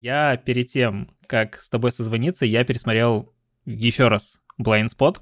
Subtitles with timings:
[0.00, 3.32] Я перед тем, как с тобой созвониться, я пересмотрел
[3.66, 5.18] еще раз Blind Spot.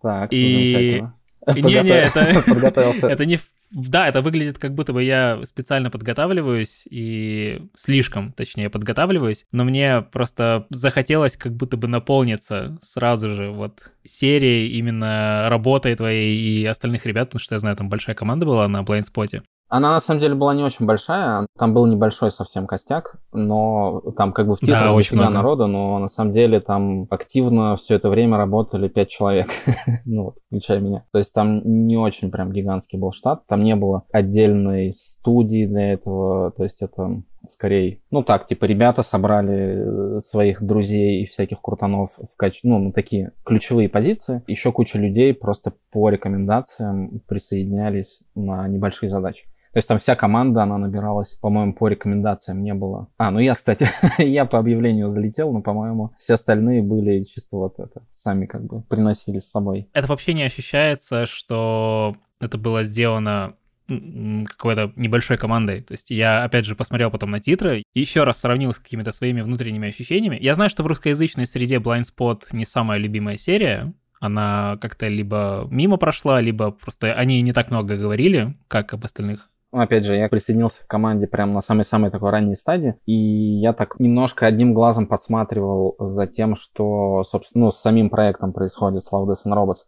[0.00, 1.02] Так, и...
[1.46, 2.20] Не-не, это,
[3.08, 3.38] это не...
[3.72, 10.02] Да, это выглядит как будто бы я специально подготавливаюсь, и слишком, точнее, подготавливаюсь, но мне
[10.02, 17.06] просто захотелось как будто бы наполниться сразу же вот серией именно работой твоей и остальных
[17.06, 19.42] ребят, потому что я знаю, там большая команда была на Blindspot.
[19.68, 24.32] Она на самом деле была не очень большая, там был небольшой совсем костяк, но там
[24.32, 27.96] как бы в титрах да, очень много народу, но на самом деле там активно все
[27.96, 29.48] это время работали пять человек,
[30.04, 31.04] ну вот, включая меня.
[31.12, 35.94] То есть там не очень прям гигантский был штат, там не было отдельной студии для
[35.94, 41.60] этого, то есть это скорее, ну так, типа ребята собрали э, своих друзей и всяких
[41.60, 44.42] крутанов в качестве, ну, на такие ключевые позиции.
[44.46, 49.46] Еще куча людей просто по рекомендациям присоединялись на небольшие задачи.
[49.76, 53.08] То есть там вся команда, она набиралась, по-моему, по рекомендациям не было.
[53.18, 53.86] А, ну я, кстати,
[54.18, 58.80] я по объявлению залетел, но, по-моему, все остальные были чисто вот это, сами как бы
[58.80, 59.90] приносили с собой.
[59.92, 65.82] Это вообще не ощущается, что это было сделано какой-то небольшой командой.
[65.82, 69.42] То есть я, опять же, посмотрел потом на титры, еще раз сравнил с какими-то своими
[69.42, 70.38] внутренними ощущениями.
[70.40, 75.68] Я знаю, что в русскоязычной среде Blind Spot не самая любимая серия, она как-то либо
[75.70, 80.16] мимо прошла, либо просто они не так много говорили, как об остальных ну, опять же,
[80.16, 84.72] я присоединился к команде прямо на самой-самой такой ранней стадии, и я так немножко одним
[84.72, 89.54] глазом подсматривал за тем, что, собственно, ну, с самим проектом происходит с Love, Death and
[89.54, 89.84] Robots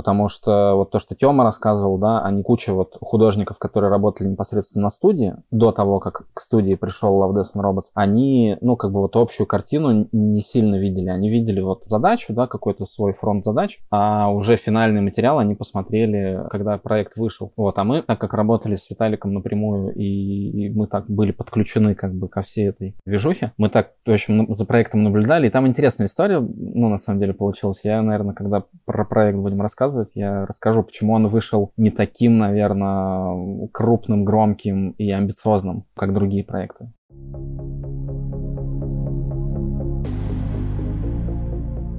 [0.00, 4.84] потому что вот то, что Тёма рассказывал, да, они куча вот художников, которые работали непосредственно
[4.84, 8.92] на студии, до того, как к студии пришел Love, Death and Robots, они, ну, как
[8.92, 11.10] бы вот общую картину не сильно видели.
[11.10, 16.48] Они видели вот задачу, да, какой-то свой фронт задач, а уже финальный материал они посмотрели,
[16.48, 17.52] когда проект вышел.
[17.58, 21.94] Вот, а мы, так как работали с Виталиком напрямую, и, и мы так были подключены
[21.94, 25.66] как бы ко всей этой движухе, мы так, в общем, за проектом наблюдали, и там
[25.66, 27.80] интересная история, ну, на самом деле, получилась.
[27.84, 30.12] Я, наверное, когда про проект будем рассказывать, рассказывать.
[30.14, 36.92] Я расскажу, почему он вышел не таким, наверное, крупным, громким и амбициозным, как другие проекты.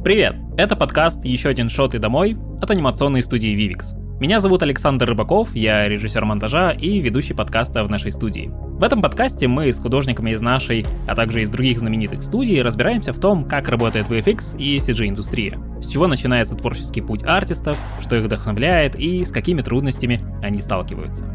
[0.04, 0.36] Привет!
[0.58, 4.01] Это подкаст «Еще один шот и домой» от анимационной студии Vivix.
[4.22, 8.52] Меня зовут Александр Рыбаков, я режиссер монтажа и ведущий подкаста в нашей студии.
[8.54, 13.14] В этом подкасте мы с художниками из нашей, а также из других знаменитых студий разбираемся
[13.14, 18.26] в том, как работает VFX и CG-индустрия, с чего начинается творческий путь артистов, что их
[18.26, 21.26] вдохновляет и с какими трудностями они сталкиваются.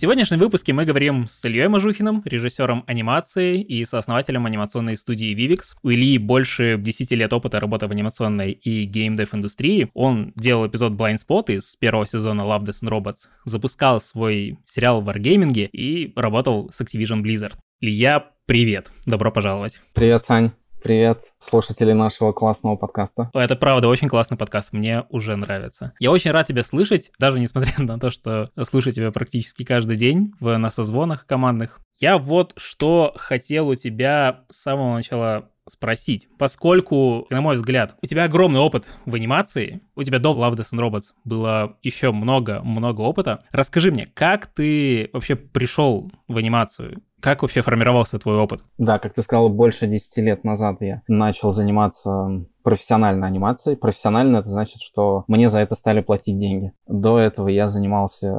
[0.00, 5.76] В сегодняшнем выпуске мы говорим с Ильей Мажухиным, режиссером анимации и сооснователем анимационной студии Vivix.
[5.82, 9.90] У Ильи больше 10 лет опыта работы в анимационной и геймдев индустрии.
[9.92, 15.02] Он делал эпизод Blind Spot из первого сезона Love, Death and Robots, запускал свой сериал
[15.02, 17.52] в Wargaming и работал с Activision Blizzard.
[17.80, 18.92] Илья, привет!
[19.04, 19.82] Добро пожаловать!
[19.92, 20.52] Привет, Сань!
[20.82, 23.30] Привет, слушатели нашего классного подкаста.
[23.34, 25.92] Это правда очень классный подкаст, мне уже нравится.
[25.98, 30.32] Я очень рад тебя слышать, даже несмотря на то, что слушаю тебя практически каждый день
[30.40, 31.80] в, на созвонах командных.
[31.98, 38.06] Я вот что хотел у тебя с самого начала спросить, поскольку, на мой взгляд, у
[38.06, 43.02] тебя огромный опыт в анимации, у тебя до Love, Death and Robots было еще много-много
[43.02, 43.44] опыта.
[43.52, 47.02] Расскажи мне, как ты вообще пришел в анимацию?
[47.20, 48.64] Как вообще формировался твой опыт?
[48.78, 53.76] Да, как ты сказал, больше 10 лет назад я начал заниматься профессиональной анимацией.
[53.76, 56.72] Профессионально это значит, что мне за это стали платить деньги.
[56.86, 58.34] До этого я занимался,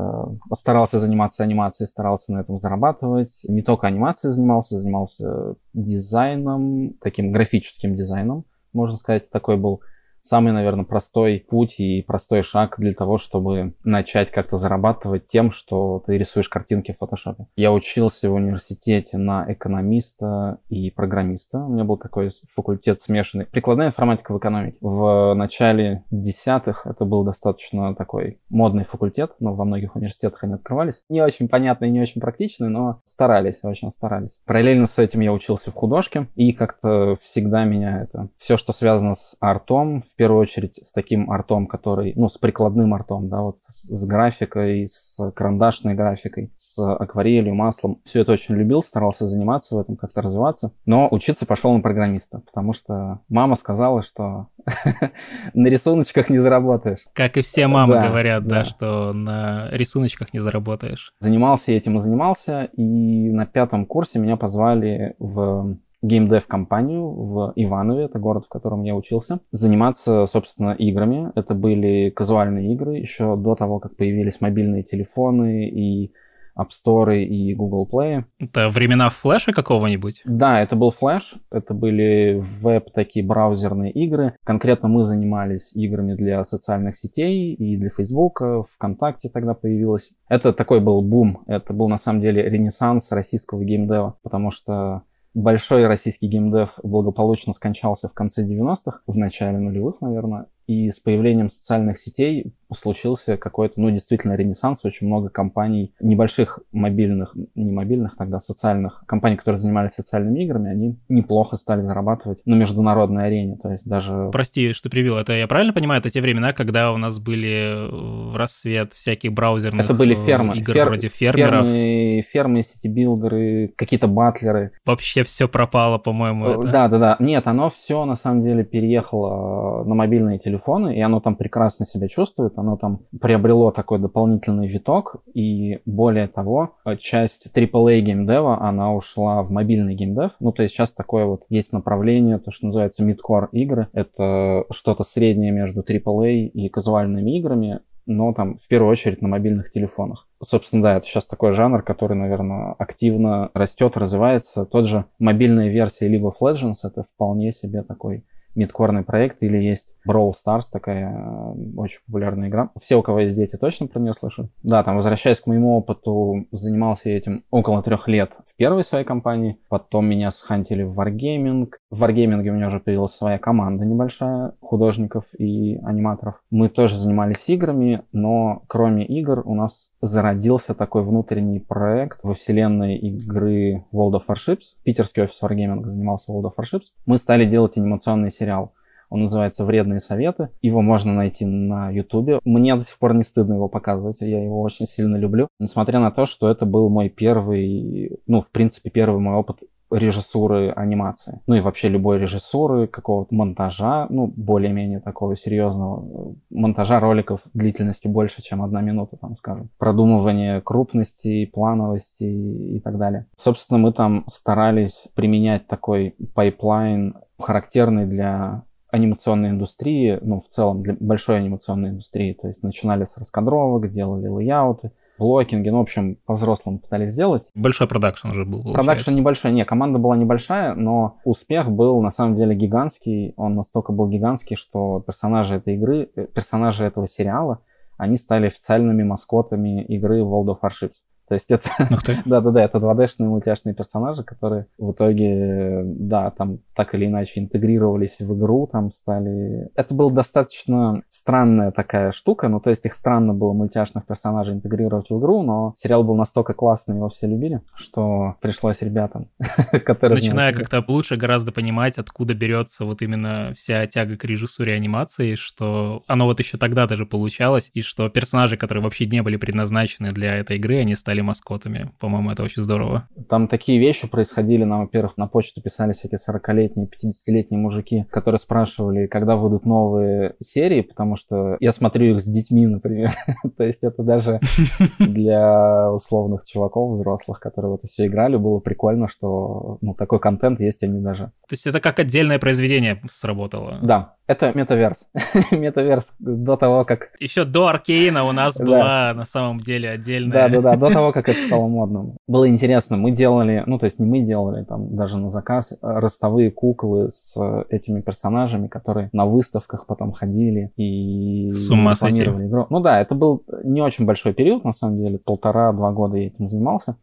[0.54, 3.42] старался заниматься анимацией, старался на этом зарабатывать.
[3.48, 9.30] Не только анимацией занимался, занимался дизайном, таким графическим дизайном, можно сказать.
[9.30, 9.82] Такой был
[10.22, 16.04] самый, наверное, простой путь и простой шаг для того, чтобы начать как-то зарабатывать тем, что
[16.06, 17.48] ты рисуешь картинки в фотошопе.
[17.56, 21.60] Я учился в университете на экономиста и программиста.
[21.60, 23.46] У меня был такой факультет смешанный.
[23.46, 24.78] Прикладная информатика в экономике.
[24.82, 31.04] В начале десятых это был достаточно такой модный факультет, но во многих университетах они открывались.
[31.10, 34.40] Не очень понятный не очень практичный, но старались, очень старались.
[34.46, 38.30] Параллельно с этим я учился в художке, и как-то всегда меня это...
[38.38, 42.94] Все, что связано с артом, в первую очередь с таким артом, который, ну, с прикладным
[42.94, 48.02] артом, да, вот с графикой, с карандашной графикой, с акварелью, маслом.
[48.04, 50.74] Все это очень любил, старался заниматься в этом, как-то развиваться.
[50.86, 54.48] Но учиться пошел на программиста, потому что мама сказала, что
[55.54, 57.06] на рисуночках не заработаешь.
[57.14, 61.14] Как и все мамы да, говорят, да, да, что на рисуночках не заработаешь.
[61.20, 68.20] Занимался этим и занимался, и на пятом курсе меня позвали в геймдев-компанию в Иванове, это
[68.20, 71.32] город, в котором я учился, заниматься, собственно, играми.
[71.36, 76.12] Это были казуальные игры еще до того, как появились мобильные телефоны и
[76.58, 78.24] App Store и Google Play.
[78.40, 80.22] Это времена флеша какого-нибудь?
[80.26, 84.36] Да, это был флеш, это были веб такие браузерные игры.
[84.44, 88.42] Конкретно мы занимались играми для социальных сетей и для Facebook,
[88.74, 90.12] ВКонтакте тогда появилось.
[90.28, 95.88] Это такой был бум, это был на самом деле ренессанс российского геймдева, потому что большой
[95.88, 102.00] российский геймдев благополучно скончался в конце 90-х, в начале нулевых, наверное, и с появлением социальных
[102.00, 104.86] сетей случился какой-то, ну, действительно ренессанс.
[104.86, 110.98] Очень много компаний, небольших мобильных, не мобильных тогда, социальных компаний, которые занимались социальными играми, они
[111.10, 113.58] неплохо стали зарабатывать на международной арене.
[113.62, 114.30] То есть даже...
[114.32, 115.18] Прости, что привел.
[115.18, 116.00] Это я правильно понимаю?
[116.00, 120.56] Это те времена, когда у нас были в рассвет всяких браузерных Это были фермы.
[120.58, 120.88] игр Фер...
[120.88, 121.66] вроде фермеров.
[121.66, 124.72] Фермы, фермы city-builder ы, какие-то battler ы.
[124.86, 126.46] Вообще все пропало, по-моему.
[126.48, 126.72] Это.
[126.72, 127.16] Да, да, да.
[127.20, 130.51] Нет, оно все на самом деле переехало на мобильные телефоны,
[130.90, 136.76] и оно там прекрасно себя чувствует оно там приобрело такой дополнительный виток, и более того,
[137.00, 140.34] часть AAA геймдева, она ушла в мобильный геймдев.
[140.40, 143.88] Ну, то есть сейчас такое вот есть направление, то, что называется mid-core игры.
[143.94, 149.72] Это что-то среднее между AAA и казуальными играми, но там в первую очередь на мобильных
[149.72, 150.28] телефонах.
[150.44, 154.66] Собственно, да, это сейчас такой жанр, который, наверное, активно растет, развивается.
[154.66, 158.26] Тот же мобильная версия League of Legends— это вполне себе такой
[158.56, 162.72] мидкорный проект, или есть Brawl Stars, такая э, очень популярная игра.
[162.80, 164.50] Все, у кого есть дети, точно про нее слышали.
[164.64, 169.06] Да, там, возвращаясь к моему опыту, занимался я этим около трех лет в первой своей
[169.06, 171.70] компании, потом меня схантили в Wargaming.
[171.90, 176.42] В Wargaming у меня уже появилась своя команда небольшая художников и аниматоров.
[176.50, 182.98] Мы тоже занимались играми, но кроме игр у нас зародился такой внутренний проект во вселенной
[182.98, 184.76] игры World of Warships.
[184.84, 186.92] Питерский офис Wargaming занимался World of Warships.
[187.06, 188.74] Мы стали делать анимационные сериал.
[189.12, 190.50] Он называется «Вредные советы».
[190.62, 192.40] Его можно найти на Ютубе.
[192.46, 194.22] Мне до сих пор не стыдно его показывать.
[194.22, 195.50] Я его очень сильно люблю.
[195.60, 199.58] Несмотря на то, что это был мой первый, ну, в принципе, первый мой опыт
[199.92, 201.42] режиссуры анимации.
[201.48, 208.42] Ну и вообще любой режиссуры, какого-то монтажа, ну, более-менее такого серьезного монтажа роликов длительностью больше,
[208.42, 209.70] чем одна минута, там, скажем.
[209.78, 213.26] Продумывание крупности, плановости и так далее.
[213.38, 220.96] Собственно, мы там старались применять такой pipeline характерный для анимационной индустрии, ну, в целом для
[221.00, 222.34] большой анимационной индустрии.
[222.34, 224.92] То есть начинали с раскадровок, делали лейауты,
[225.22, 227.44] блокинги, ну, в общем, по-взрослому пытались сделать.
[227.54, 232.36] Большой продакшн уже был, Продакшн небольшой, не, команда была небольшая, но успех был на самом
[232.36, 233.34] деле гигантский.
[233.38, 237.60] Он настолько был гигантский, что персонажи этой игры, э, персонажи этого сериала,
[237.98, 241.04] они стали официальными маскотами игры World of Warships.
[241.32, 241.70] То есть это...
[242.26, 248.38] Да-да-да, это 2D-шные мультяшные персонажи, которые в итоге, да, там так или иначе интегрировались в
[248.38, 249.70] игру, там стали...
[249.76, 255.10] Это была достаточно странная такая штука, ну, то есть их странно было мультяшных персонажей интегрировать
[255.10, 259.30] в игру, но сериал был настолько классный, его все любили, что пришлось ребятам,
[259.86, 260.16] которые...
[260.16, 266.04] Начиная как-то лучше гораздо понимать, откуда берется вот именно вся тяга к режиссуре анимации, что
[266.08, 270.36] оно вот еще тогда даже получалось, и что персонажи, которые вообще не были предназначены для
[270.36, 271.92] этой игры, они стали стали маскотами.
[272.00, 273.08] По-моему, это очень здорово.
[273.30, 274.64] Там такие вещи происходили.
[274.64, 280.82] Нам, во-первых, на почту писали всякие 40-летние, 50-летние мужики, которые спрашивали, когда выйдут новые серии,
[280.82, 283.12] потому что я смотрю их с детьми, например.
[283.58, 284.40] То есть это даже
[285.00, 290.60] для условных чуваков взрослых, которые в это все играли, было прикольно, что ну, такой контент
[290.60, 291.26] есть, они даже...
[291.48, 293.80] То есть это как отдельное произведение сработало?
[293.82, 295.08] Да, это метаверс.
[295.52, 297.10] метаверс до того, как...
[297.20, 300.48] Еще до Аркейна у нас была на самом деле отдельная...
[300.48, 302.18] Да-да-да, до того, как это стало модным.
[302.28, 306.52] Было интересно, мы делали, ну то есть не мы делали, там даже на заказ, ростовые
[306.52, 307.36] куклы с
[307.70, 312.68] этими персонажами, которые на выставках потом ходили и с ума планировали игру.
[312.70, 316.48] Ну да, это был не очень большой период, на самом деле, полтора-два года я этим
[316.48, 316.98] занимался,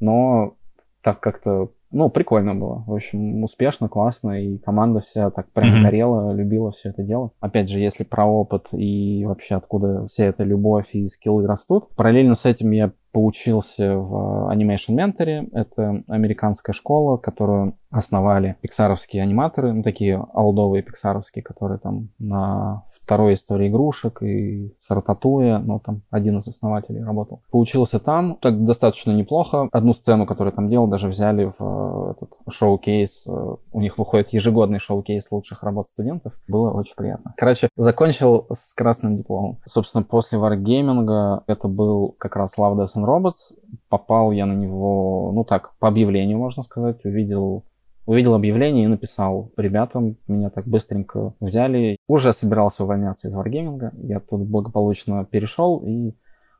[0.00, 0.54] но
[1.02, 2.82] так как-то ну, прикольно было.
[2.88, 5.82] В общем, успешно, классно, и команда вся так прям mm-hmm.
[5.82, 7.30] горела, любила все это дело.
[7.38, 12.34] Опять же, если про опыт и вообще откуда вся эта любовь и скиллы растут, параллельно
[12.34, 15.48] с этим я поучился в Animation Mentor.
[15.52, 23.34] Это американская школа, которую основали пиксаровские аниматоры, ну, такие алдовые пиксаровские, которые там на второй
[23.34, 27.42] истории игрушек и с Рататуя, ну, там один из основателей работал.
[27.52, 29.68] Поучился там, так достаточно неплохо.
[29.70, 33.28] Одну сцену, которую там делал, даже взяли в э, этот шоу-кейс.
[33.28, 36.40] Э, у них выходит ежегодный шоу-кейс лучших работ студентов.
[36.48, 37.34] Было очень приятно.
[37.36, 39.60] Короче, закончил с красным дипломом.
[39.66, 43.56] Собственно, после Wargaming это был как раз Love, Death and Robots.
[43.88, 47.64] Попал я на него, ну так, по объявлению, можно сказать, увидел
[48.06, 51.96] увидел объявление и написал ребятам, меня так быстренько взяли.
[52.06, 56.14] Уже собирался увольняться из Wargaming, я тут благополучно перешел и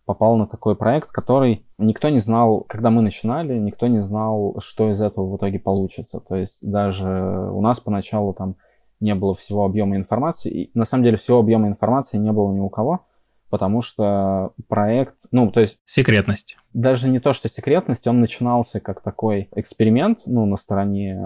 [0.07, 4.91] попал на такой проект, который никто не знал, когда мы начинали, никто не знал, что
[4.91, 6.21] из этого в итоге получится.
[6.21, 8.57] То есть даже у нас поначалу там
[9.01, 10.51] не было всего объема информации.
[10.51, 13.07] И на самом деле всего объема информации не было ни у кого
[13.51, 15.79] потому что проект, ну, то есть...
[15.85, 16.57] Секретность.
[16.73, 21.21] Даже не то, что секретность, он начинался как такой эксперимент, ну, на стороне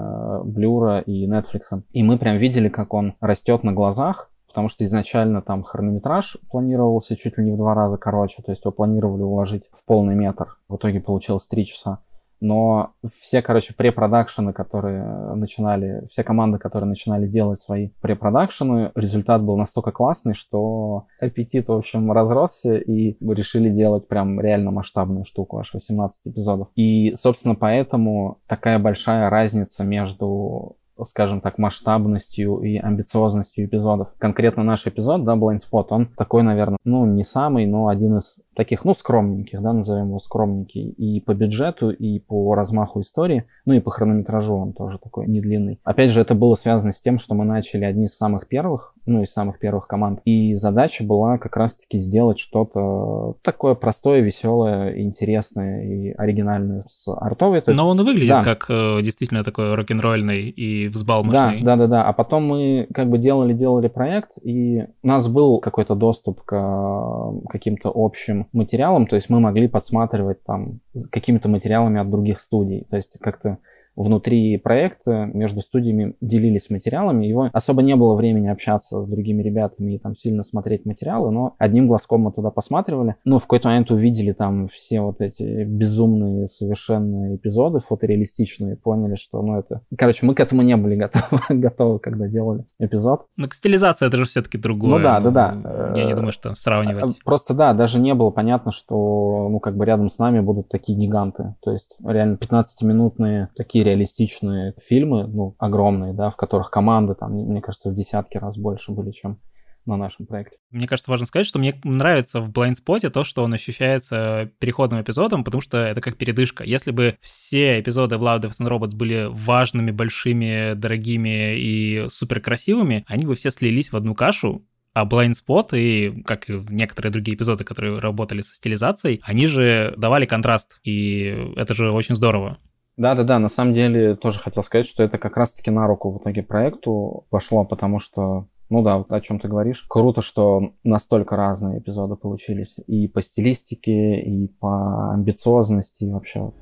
[0.44, 1.82] Блюра и Netflix.
[1.92, 7.16] И мы прям видели, как он растет на глазах, потому что изначально там хронометраж планировался
[7.16, 10.58] чуть ли не в два раза короче, то есть его планировали уложить в полный метр,
[10.68, 12.00] в итоге получилось три часа
[12.40, 15.04] но все, короче, препродакшены, которые
[15.34, 21.72] начинали, все команды, которые начинали делать свои препродакшены, результат был настолько классный, что аппетит, в
[21.72, 26.68] общем, разросся, и мы решили делать прям реально масштабную штуку, аж 18 эпизодов.
[26.74, 30.76] И, собственно, поэтому такая большая разница между
[31.06, 34.14] скажем так, масштабностью и амбициозностью эпизодов.
[34.18, 38.40] Конкретно наш эпизод, да, Blind Spot, он такой, наверное, ну, не самый, но один из
[38.58, 43.74] таких, ну, скромненьких, да, назовем его скромненький, и по бюджету, и по размаху истории, ну,
[43.74, 45.78] и по хронометражу он тоже такой не длинный.
[45.84, 49.22] Опять же, это было связано с тем, что мы начали одни из самых первых, ну,
[49.22, 55.84] из самых первых команд, и задача была как раз-таки сделать что-то такое простое, веселое, интересное
[55.84, 57.62] и оригинальное с артовой.
[57.68, 58.42] Но он и выглядит да.
[58.42, 61.62] как э, действительно такой рок-н-ролльный и взбалмошный.
[61.62, 62.04] Да, да, да, да.
[62.08, 67.48] А потом мы как бы делали-делали проект, и у нас был какой-то доступ к э,
[67.48, 72.96] каким-то общим материалам, то есть мы могли подсматривать там какими-то материалами от других студий, то
[72.96, 73.58] есть как-то
[73.98, 77.26] внутри проекта между студиями делились материалами.
[77.26, 81.54] Его особо не было времени общаться с другими ребятами и там сильно смотреть материалы, но
[81.58, 83.16] одним глазком мы туда посматривали.
[83.24, 89.42] Ну, в какой-то момент увидели там все вот эти безумные совершенно эпизоды фотореалистичные, поняли, что,
[89.42, 89.82] ну, это...
[89.96, 93.26] Короче, мы к этому не были готовы, готовы когда делали эпизод.
[93.36, 94.90] Ну, стилизация это же все-таки другое.
[94.90, 95.92] Ну да, да, да.
[95.96, 97.02] Я не думаю, что сравнивать.
[97.02, 100.68] А, просто да, даже не было понятно, что, ну, как бы рядом с нами будут
[100.68, 101.56] такие гиганты.
[101.62, 107.60] То есть реально 15-минутные такие реалистичные фильмы, ну, огромные, да, в которых команды, там, мне
[107.60, 109.40] кажется, в десятки раз больше были, чем
[109.86, 110.58] на нашем проекте.
[110.70, 115.44] Мне кажется, важно сказать, что мне нравится в Blind то, что он ощущается переходным эпизодом,
[115.44, 116.62] потому что это как передышка.
[116.62, 122.40] Если бы все эпизоды в Love, Death and Robots были важными, большими, дорогими и супер
[122.40, 125.34] красивыми, они бы все слились в одну кашу, а Blind
[125.72, 131.52] и, как и некоторые другие эпизоды, которые работали со стилизацией, они же давали контраст, и
[131.56, 132.58] это же очень здорово.
[132.98, 136.42] Да-да-да, на самом деле тоже хотел сказать, что это как раз-таки на руку в итоге
[136.42, 139.86] проекту пошло, потому что ну да, вот о чем ты говоришь.
[139.88, 142.76] Круто, что настолько разные эпизоды получились.
[142.86, 146.52] И по стилистике, и по амбициозности, и вообще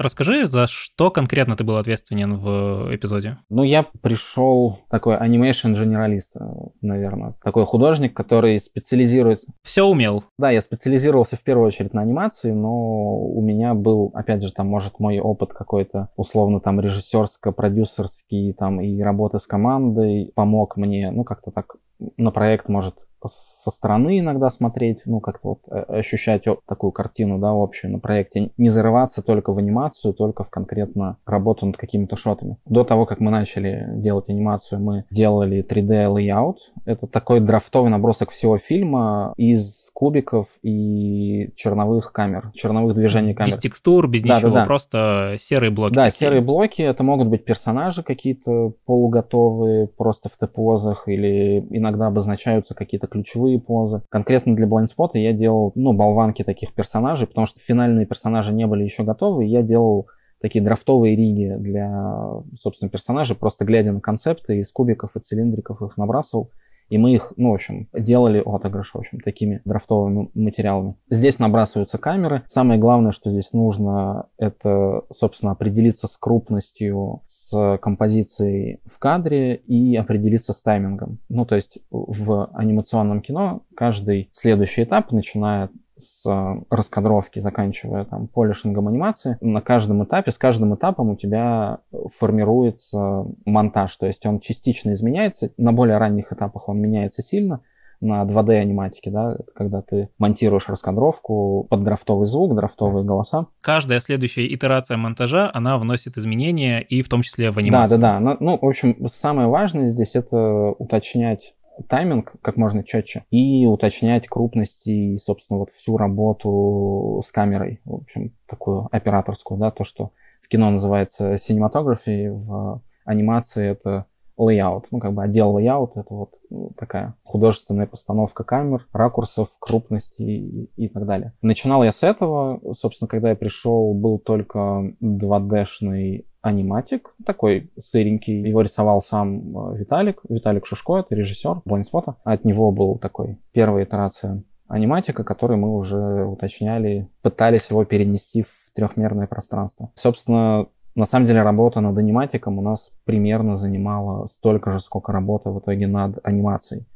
[0.00, 3.36] Расскажи, за что конкретно ты был ответственен в эпизоде?
[3.50, 6.36] Ну, я пришел такой анимейшн-генералист,
[6.80, 7.34] наверное.
[7.44, 9.52] Такой художник, который специализируется...
[9.62, 10.24] Все умел.
[10.38, 14.68] Да, я специализировался в первую очередь на анимации, но у меня был, опять же, там,
[14.68, 21.24] может, мой опыт какой-то, условно, там, режиссерско-продюсерский, там, и работа с командой помог мне, ну,
[21.24, 21.76] как-то так
[22.16, 22.94] на проект, может,
[23.28, 28.50] со стороны иногда смотреть, ну, как-то вот э, ощущать такую картину, да, общую на проекте.
[28.56, 32.56] Не зарываться только в анимацию, только в конкретно работу над какими-то шотами.
[32.66, 36.56] До того, как мы начали делать анимацию, мы делали 3D layout.
[36.84, 43.50] Это такой драфтовый набросок всего фильма из кубиков и черновых камер, черновых движений камер.
[43.50, 44.64] Без текстур, без да, ничего, да, да.
[44.64, 45.94] просто серые блоки.
[45.94, 46.18] Да, такие.
[46.18, 46.82] серые блоки.
[46.82, 54.02] Это могут быть персонажи какие-то полуготовые, просто в Т-позах, или иногда обозначаются какие-то ключевые позы.
[54.08, 58.84] Конкретно для блайндспота я делал, ну, болванки таких персонажей, потому что финальные персонажи не были
[58.84, 60.06] еще готовы, я делал
[60.40, 65.96] такие драфтовые риги для, собственно, персонажей, просто глядя на концепты из кубиков и цилиндриков их
[65.96, 66.50] набрасывал
[66.90, 70.96] и мы их, ну, в общем, делали отыгрыш, в общем, такими драфтовыми материалами.
[71.08, 72.42] Здесь набрасываются камеры.
[72.46, 79.96] Самое главное, что здесь нужно, это, собственно, определиться с крупностью, с композицией в кадре и
[79.96, 81.20] определиться с таймингом.
[81.28, 85.70] Ну, то есть в анимационном кино каждый следующий этап, начиная
[86.00, 91.78] с э, раскадровки, заканчивая там полишингом анимации, на каждом этапе, с каждым этапом у тебя
[92.18, 97.60] формируется монтаж, то есть он частично изменяется, на более ранних этапах он меняется сильно,
[98.00, 103.46] на 2D аниматике, да, когда ты монтируешь раскадровку под драфтовый звук, драфтовые голоса.
[103.60, 108.00] Каждая следующая итерация монтажа, она вносит изменения и в том числе в анимацию.
[108.00, 108.36] Да, да, да.
[108.40, 111.54] Ну, в общем, самое важное здесь это уточнять
[111.88, 117.94] тайминг как можно четче и уточнять крупности и, собственно, вот всю работу с камерой, в
[117.94, 124.06] общем, такую операторскую, да, то, что в кино называется cinematography, в анимации это
[124.40, 130.22] layout, ну, как бы отдел layout, это вот ну, такая художественная постановка камер, ракурсов, крупности
[130.22, 131.32] и, и так далее.
[131.42, 138.40] Начинал я с этого, собственно, когда я пришел, был только 2D-шный аниматик, такой сыренький.
[138.48, 142.16] Его рисовал сам э, Виталик, Виталик Шушко, это режиссер Блайнспота.
[142.24, 148.70] От него был такой первая итерация аниматика, который мы уже уточняли, пытались его перенести в
[148.72, 149.90] трехмерное пространство.
[149.96, 155.50] Собственно, на самом деле работа над аниматиком у нас примерно занимала столько же, сколько работа
[155.50, 156.86] в итоге над анимацией.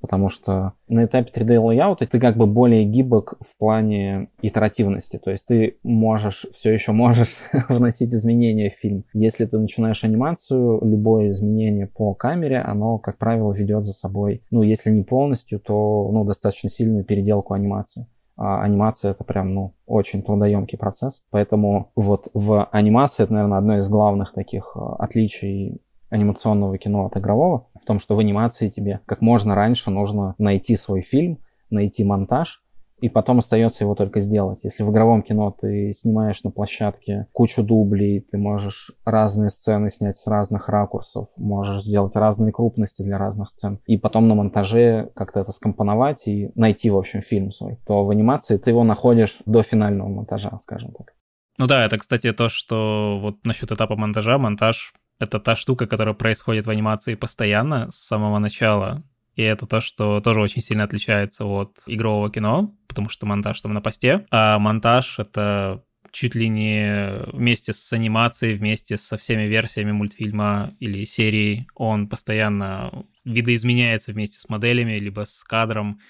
[0.00, 5.18] Потому что на этапе 3D лейаута ты как бы более гибок в плане итеративности.
[5.18, 7.36] То есть ты можешь, все еще можешь
[7.68, 9.04] вносить изменения в фильм.
[9.12, 14.62] Если ты начинаешь анимацию, любое изменение по камере, оно, как правило, ведет за собой, ну,
[14.62, 18.06] если не полностью, то ну, достаточно сильную переделку анимации
[18.40, 21.22] а анимация это прям, ну, очень трудоемкий процесс.
[21.30, 27.18] Поэтому вот в анимации это, наверное, одно из главных таких а, отличий анимационного кино от
[27.18, 32.02] игрового, в том, что в анимации тебе как можно раньше нужно найти свой фильм, найти
[32.02, 32.62] монтаж,
[33.00, 34.60] и потом остается его только сделать.
[34.62, 40.16] Если в игровом кино ты снимаешь на площадке кучу дублей, ты можешь разные сцены снять
[40.16, 45.40] с разных ракурсов, можешь сделать разные крупности для разных сцен, и потом на монтаже как-то
[45.40, 49.62] это скомпоновать и найти, в общем, фильм свой, то в анимации ты его находишь до
[49.62, 51.14] финального монтажа, скажем так.
[51.58, 56.14] Ну да, это, кстати, то, что вот насчет этапа монтажа, монтаж— это та штука, которая
[56.14, 59.02] происходит в анимации постоянно с самого начала.
[59.40, 63.72] И это то, что тоже очень сильно отличается от игрового кино, потому что монтаж там
[63.72, 65.82] на посте, а монтаж— это
[66.12, 73.06] чуть ли не вместе с анимацией, вместе со всеми версиями мультфильма или серии, он постоянно
[73.24, 76.00] видоизменяется вместе с моделями, либо с кадром.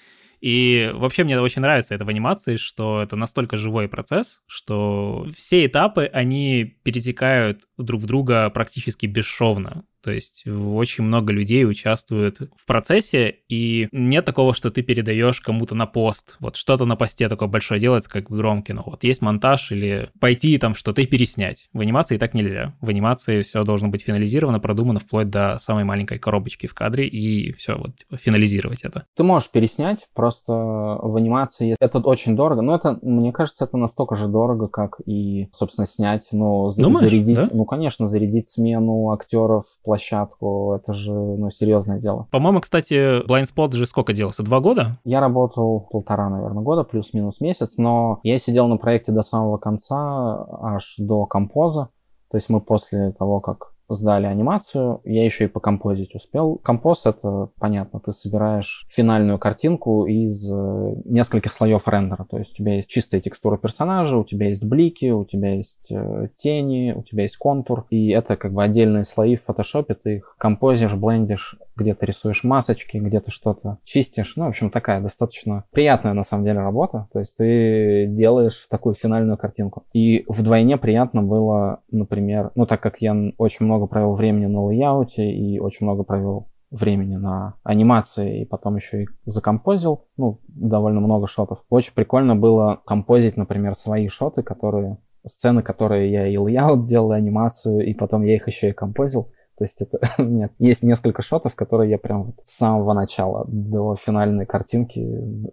[0.41, 5.65] И вообще мне очень нравится это в анимации, что это настолько живой процесс, что все
[5.65, 9.85] этапы, они перетекают друг в друга практически бесшовно.
[10.03, 15.75] То есть очень много людей участвуют в процессе, и нет такого, что ты передаешь кому-то
[15.75, 16.35] на пост.
[16.39, 18.83] Вот что-то на посте такое большое делается, как в игровом кино.
[18.85, 21.69] Вот есть монтаж или пойти там что-то и переснять.
[21.73, 22.73] В анимации так нельзя.
[22.81, 27.51] В анимации все должно быть финализировано, продумано вплоть до самой маленькой коробочки в кадре, и
[27.53, 29.05] все, вот финализировать это.
[29.15, 32.61] Ты можешь переснять, просто в анимации это очень дорого.
[32.61, 37.35] Но это, мне кажется, это настолько же дорого, как и, собственно, снять, ну, Думаешь, зарядить,
[37.35, 37.49] да?
[37.51, 42.27] ну, конечно, зарядить смену актеров, площадку, это же, ну, серьезное дело.
[42.31, 44.41] По-моему, кстати, Blind Spot же сколько делался?
[44.41, 44.99] Два года?
[45.03, 50.47] Я работал полтора, наверное, года, плюс-минус месяц, но я сидел на проекте до самого конца,
[50.61, 51.89] аж до композа.
[52.31, 56.55] То есть мы после того, как сдали анимацию, я еще и покомпозить успел.
[56.63, 62.25] Композ— это, понятно, ты собираешь финальную картинку из э, нескольких слоев рендера.
[62.29, 65.91] То есть у тебя есть чистая текстура персонажа, у тебя есть блики, у тебя есть
[65.91, 67.85] э, тени, у тебя есть контур.
[67.89, 72.97] И это как бы отдельные слои в фотошопе, ты их композишь, блендишь, где-то рисуешь масочки,
[72.97, 74.35] где-то что-то чистишь.
[74.35, 77.07] Ну, в общем, такая достаточно приятная на самом деле работа.
[77.11, 79.83] То есть ты делаешь такую финальную картинку.
[79.93, 85.31] И вдвойне приятно было, например, ну, так как я очень много провел времени на лейауте
[85.31, 91.27] и очень много провел времени на анимации и потом еще и закомпозил, ну, довольно много
[91.27, 91.63] шотов.
[91.69, 97.17] Очень прикольно было композить, например, свои шоты, которые сцены, которые я и layout делал, и
[97.17, 99.31] анимацию, и потом я их еще и композил.
[99.61, 103.95] То есть это нет, есть несколько шотов, которые я прям вот с самого начала до
[103.95, 105.07] финальной картинки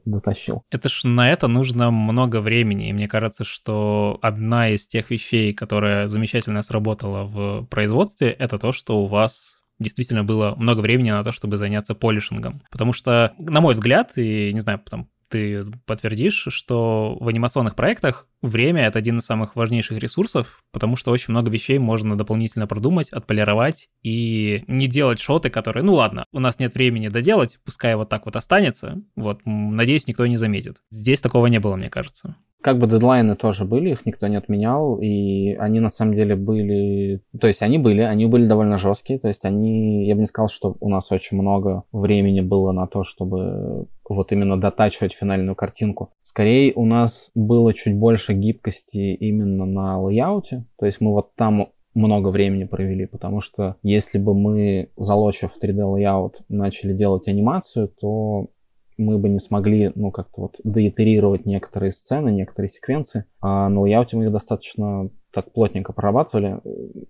[0.06, 0.62] дотащил.
[0.70, 5.52] Это ж на это нужно много времени, и мне кажется, что одна из тех вещей,
[5.52, 11.22] которая замечательно сработала в производстве, это то, что у вас действительно было много времени на
[11.22, 12.62] то, чтобы заняться полишингом.
[12.70, 18.26] Потому что, на мой взгляд, и не знаю, там ты подтвердишь, что в анимационных проектах
[18.42, 23.10] время— это один из самых важнейших ресурсов, потому что очень много вещей можно дополнительно продумать,
[23.10, 28.08] отполировать и не делать шоты, которые, ну ладно, у нас нет времени доделать, пускай вот
[28.08, 30.76] так вот останется, вот, надеюсь, никто не заметит.
[30.90, 32.36] Здесь такого не было, мне кажется.
[32.60, 37.22] Как бы дедлайны тоже были, их никто не отменял, и они на самом деле были...
[37.40, 40.08] То есть они были, они были довольно жесткие, то есть они...
[40.08, 44.32] Я бы не сказал, что у нас очень много времени было на то, чтобы вот
[44.32, 46.10] именно дотачивать финальную картинку.
[46.22, 51.68] Скорее, у нас было чуть больше гибкости именно на лейауте, то есть мы вот там
[51.94, 58.48] много времени провели, потому что если бы мы, залочив 3D layout, начали делать анимацию, то
[58.96, 64.16] мы бы не смогли, ну, как-то вот доитерировать некоторые сцены, некоторые секвенции, а на лейауте
[64.16, 66.60] мы их достаточно так плотненько прорабатывали.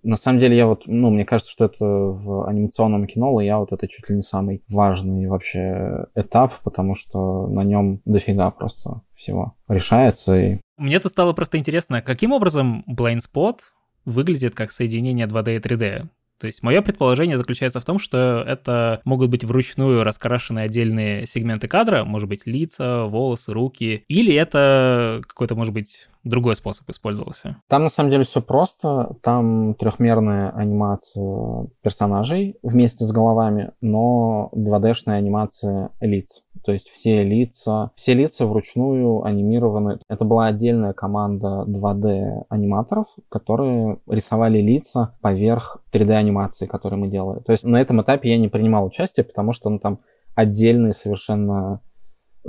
[0.03, 3.87] На самом деле я вот, ну, мне кажется, что это в анимационном кино вот это
[3.87, 10.39] чуть ли не самый важный вообще этап, потому что на нем дофига просто всего решается.
[10.39, 10.59] И...
[10.79, 13.57] Мне тут стало просто интересно, каким образом Blind Spot
[14.05, 16.07] выглядит как соединение 2D и 3D?
[16.39, 21.67] То есть мое предположение заключается в том, что это могут быть вручную раскрашенные отдельные сегменты
[21.67, 27.57] кадра, может быть, лица, волосы, руки, или это какой-то, может быть, другой способ использовался?
[27.67, 29.15] Там на самом деле все просто.
[29.21, 36.43] Там трехмерная анимация персонажей вместе с головами, но 2D-шная анимация лиц.
[36.63, 39.99] То есть все лица, все лица вручную анимированы.
[40.09, 47.39] Это была отдельная команда 2D аниматоров, которые рисовали лица поверх 3D анимации, которые мы делали.
[47.39, 49.99] То есть на этом этапе я не принимал участие, потому что ну, там
[50.35, 51.81] отдельные совершенно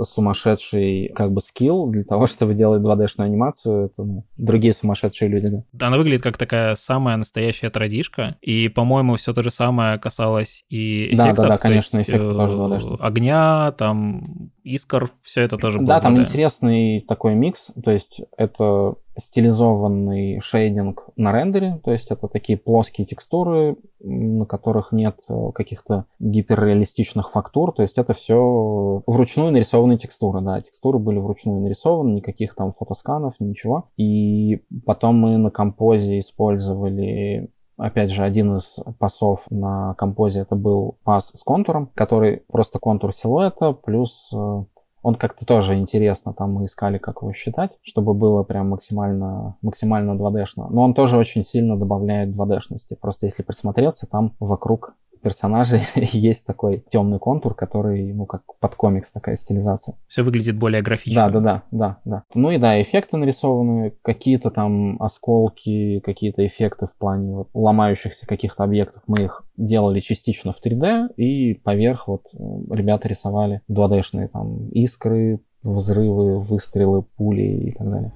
[0.03, 3.85] сумасшедший как бы скилл для того, чтобы делать 2D-шную анимацию.
[3.85, 5.87] Это ну, другие сумасшедшие люди, да.
[5.87, 8.37] Она выглядит как такая самая настоящая традишка.
[8.41, 11.35] И, по-моему, все то же самое касалось и эффектов.
[11.35, 12.93] Да, да, да, конечно, есть, эффекты тоже 2D.
[12.93, 15.87] Э, огня, там, искр, все это тоже было.
[15.87, 17.67] Да, там интересный такой микс.
[17.83, 24.91] То есть это стилизованный шейдинг на рендере, то есть это такие плоские текстуры, на которых
[24.91, 31.19] нет э, каких-то гиперреалистичных фактур, то есть это все вручную нарисованные текстуры, да, текстуры были
[31.19, 33.89] вручную нарисованы, никаких там фотосканов, ничего.
[33.97, 40.99] И потом мы на композе использовали Опять же, один из пасов на композе это был
[41.03, 44.63] пас с контуром, который просто контур силуэта плюс э,
[45.01, 50.11] он как-то тоже интересно, там мы искали, как его считать, чтобы было прям максимально, максимально
[50.11, 50.67] 2D-шно.
[50.69, 52.95] Но он тоже очень сильно добавляет 2D-шности.
[52.99, 59.11] Просто если присмотреться, там вокруг персонажей есть такой темный контур, который, ну, как под комикс
[59.11, 59.97] такая стилизация.
[60.07, 61.29] Все выглядит более графично.
[61.29, 62.23] Да, да, да, да, да.
[62.33, 68.63] Ну и да, эффекты нарисованы, какие-то там осколки, какие-то эффекты в плане вот, ломающихся каких-то
[68.63, 69.03] объектов.
[69.07, 72.37] Мы их делали частично в 3D, и поверх вот э,
[72.71, 78.13] ребята рисовали 2D-шные там искры, взрывы, выстрелы, пули и так далее.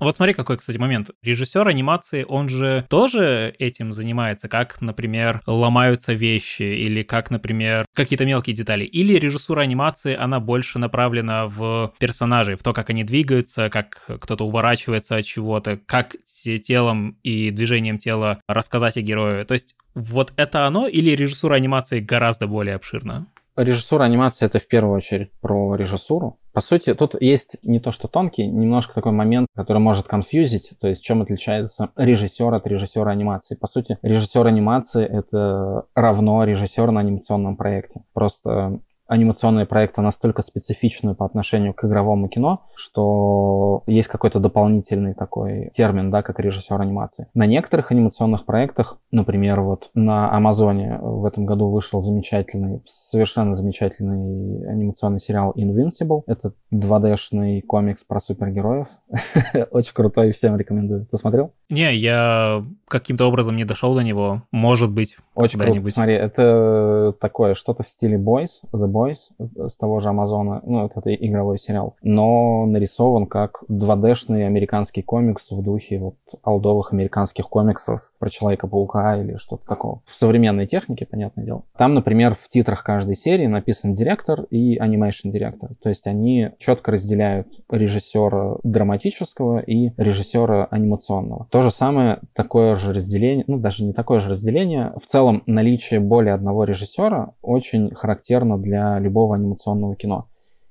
[0.00, 1.10] Вот смотри, какой, кстати, момент.
[1.22, 8.24] Режиссер анимации, он же тоже этим занимается, как, например, ломаются вещи, или как, например, какие-то
[8.24, 8.84] мелкие детали.
[8.84, 14.46] Или режиссура анимации, она больше направлена в персонажей, в то, как они двигаются, как кто-то
[14.46, 19.44] уворачивается от чего-то, как телом и движением тела рассказать о герое.
[19.44, 23.26] То есть вот это оно, или режиссура анимации гораздо более обширна?
[23.58, 26.38] Режиссура анимации это в первую очередь про режиссуру.
[26.52, 30.86] По сути, тут есть не то что тонкий, немножко такой момент, который может конфьюзить, то
[30.86, 33.56] есть чем отличается режиссер от режиссера анимации.
[33.56, 38.02] По сути, режиссер анимации это равно режиссер на анимационном проекте.
[38.12, 45.70] Просто анимационные проекты настолько специфичны по отношению к игровому кино, что есть какой-то дополнительный такой
[45.74, 47.28] термин, да, как режиссер анимации.
[47.34, 54.68] На некоторых анимационных проектах, например, вот на Амазоне в этом году вышел замечательный, совершенно замечательный
[54.68, 56.22] анимационный сериал Invincible.
[56.26, 58.88] Это 2D-шный комикс про супергероев.
[59.70, 61.06] Очень крутой, всем рекомендую.
[61.06, 61.52] Ты смотрел?
[61.70, 64.42] Не, я каким-то образом не дошел до него.
[64.52, 65.90] Может быть, Очень круто.
[65.90, 71.00] Смотри, это такое, что-то в стиле Boys, The Boys с того же Амазона, ну, это,
[71.00, 78.12] это игровой сериал, но нарисован как 2D-шный американский комикс в духе вот алдовых американских комиксов
[78.18, 80.02] про Человека-паука или что-то такого.
[80.04, 81.62] В современной технике, понятное дело.
[81.76, 85.70] Там, например, в титрах каждой серии написан директор и анимейшн директор.
[85.82, 91.46] То есть они четко разделяют режиссера драматического и режиссера анимационного.
[91.50, 94.92] То же самое, такое же разделение, ну даже не такое же разделение.
[95.02, 100.28] В целом наличие более одного режиссера очень характерно для любого анимационного кино.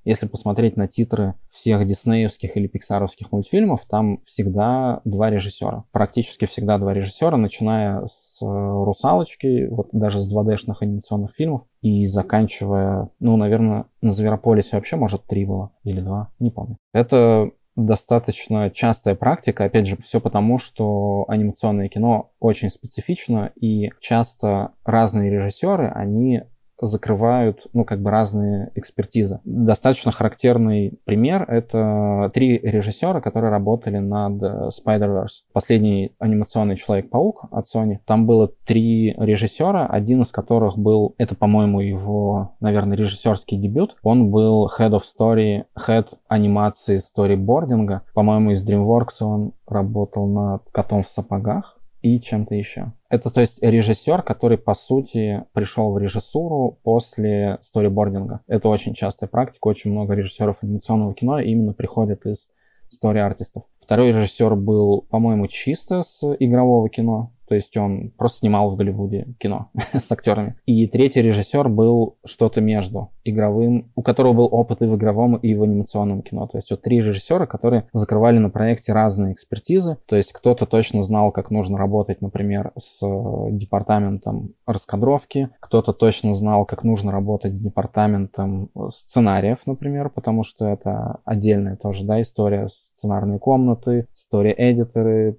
[0.08, 5.84] Если посмотреть на титры всех диснеевских или пиксаровских мультфильмов, там всегда два режиссера.
[5.92, 12.06] Практически всегда два режиссера, начиная с э, «Русалочки», вот даже с 2D-шных анимационных фильмов, и
[12.06, 16.78] заканчивая, ну, наверное, на «Зверополисе» вообще, может, три было или два, не помню.
[16.94, 24.72] Это достаточно частая практика, опять же, все потому, что анимационное кино очень специфично, и часто
[24.86, 26.44] разные режиссеры, они
[26.82, 29.40] закрывают, ну, как бы разные экспертизы.
[29.44, 35.44] Достаточно характерный пример— это три режиссера, которые работали над Spider-Verse.
[35.54, 37.98] Последний анимационный Человек-паук от Sony.
[38.06, 43.98] Там было три режиссера, один из которых был, это, по-моему, его, наверное, режиссерский дебют.
[44.04, 48.04] Он был Head of Story, Head анимации сторибординга.
[48.14, 51.77] По-моему, из DreamWorks он работал над «Котом в сапогах»
[52.16, 52.94] и чем-то еще.
[53.10, 58.42] Это, то есть, режиссер, который, по сути, пришел в режиссуру после сторибординга.
[58.48, 62.50] Это очень частая практика, очень много режиссеров анимационного кино именно приходят из
[62.90, 63.64] стори-артистов.
[63.80, 69.28] Второй режиссер был, по-моему, чисто с игрового кино, то есть он просто снимал в Голливуде
[69.40, 70.56] кино с актерами.
[70.66, 75.54] И третий режиссер был что-то между игровым, у которого был опыт и в игровом, и
[75.56, 76.48] в анимационном кино.
[76.48, 79.98] То есть вот три режиссера, которые закрывали на проекте разные экспертизы.
[80.06, 83.00] То есть кто-то точно знал, как нужно работать, например, с
[83.52, 91.20] департаментом раскадровки, кто-то точно знал, как нужно работать с департаментом сценариев, например, потому что это
[91.26, 95.38] отдельная тоже, да, история сценарной комнаты, история-эдиторы,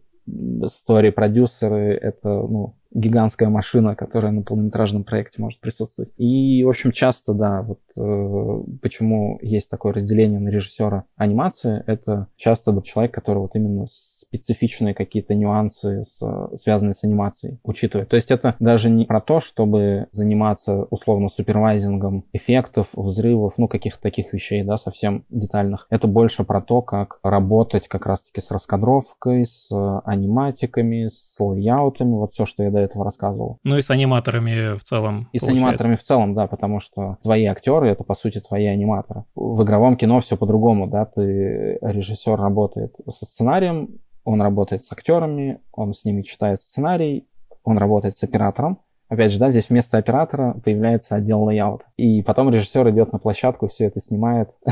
[0.66, 6.12] стори-продюсеры, это, ну, гигантская машина, которая на полнометражном проекте может присутствовать.
[6.16, 12.78] И, в общем, часто, да, вот почему есть такое разделение на режиссера анимации, это часто
[12.82, 16.22] человек, который вот именно специфичные какие-то нюансы, с,
[16.54, 18.08] связанные с анимацией, учитывает.
[18.08, 24.02] То есть это даже не про то, чтобы заниматься условно супервайзингом эффектов, взрывов, ну, каких-то
[24.02, 25.86] таких вещей, да, совсем детальных.
[25.90, 29.70] Это больше про то, как работать как раз-таки с раскадровкой, с
[30.04, 33.58] аниматиками, с лейаутами, вот все, что я до этого рассказывал.
[33.64, 35.28] Ну и с аниматорами в целом.
[35.32, 35.46] И получается.
[35.46, 39.24] с аниматорами в целом, да, потому что твои актеры это по сути твои аниматоры.
[39.34, 45.60] В игровом кино все по-другому, да, ты режиссер работает со сценарием, он работает с актерами,
[45.72, 47.26] он с ними читает сценарий,
[47.64, 48.78] он работает с оператором.
[49.08, 51.86] Опять же, да, здесь вместо оператора появляется отдел лейаута.
[51.96, 54.50] И потом режиссер идет на площадку, все это снимает.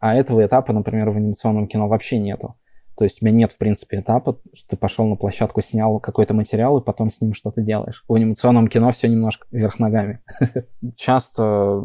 [0.00, 2.56] А этого этапа, например, в анимационном кино вообще нету.
[3.02, 6.34] То есть у меня нет, в принципе, этапа, что ты пошел на площадку, снял какой-то
[6.34, 8.04] материал и потом с ним что-то делаешь.
[8.06, 10.20] В анимационном кино все немножко вверх ногами.
[10.94, 11.82] Часто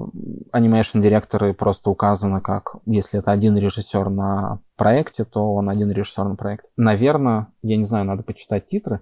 [0.51, 6.35] анимейшн-директоры просто указаны как, если это один режиссер на проекте, то он один режиссер на
[6.35, 6.69] проекте.
[6.77, 9.01] Наверное, я не знаю, надо почитать титры,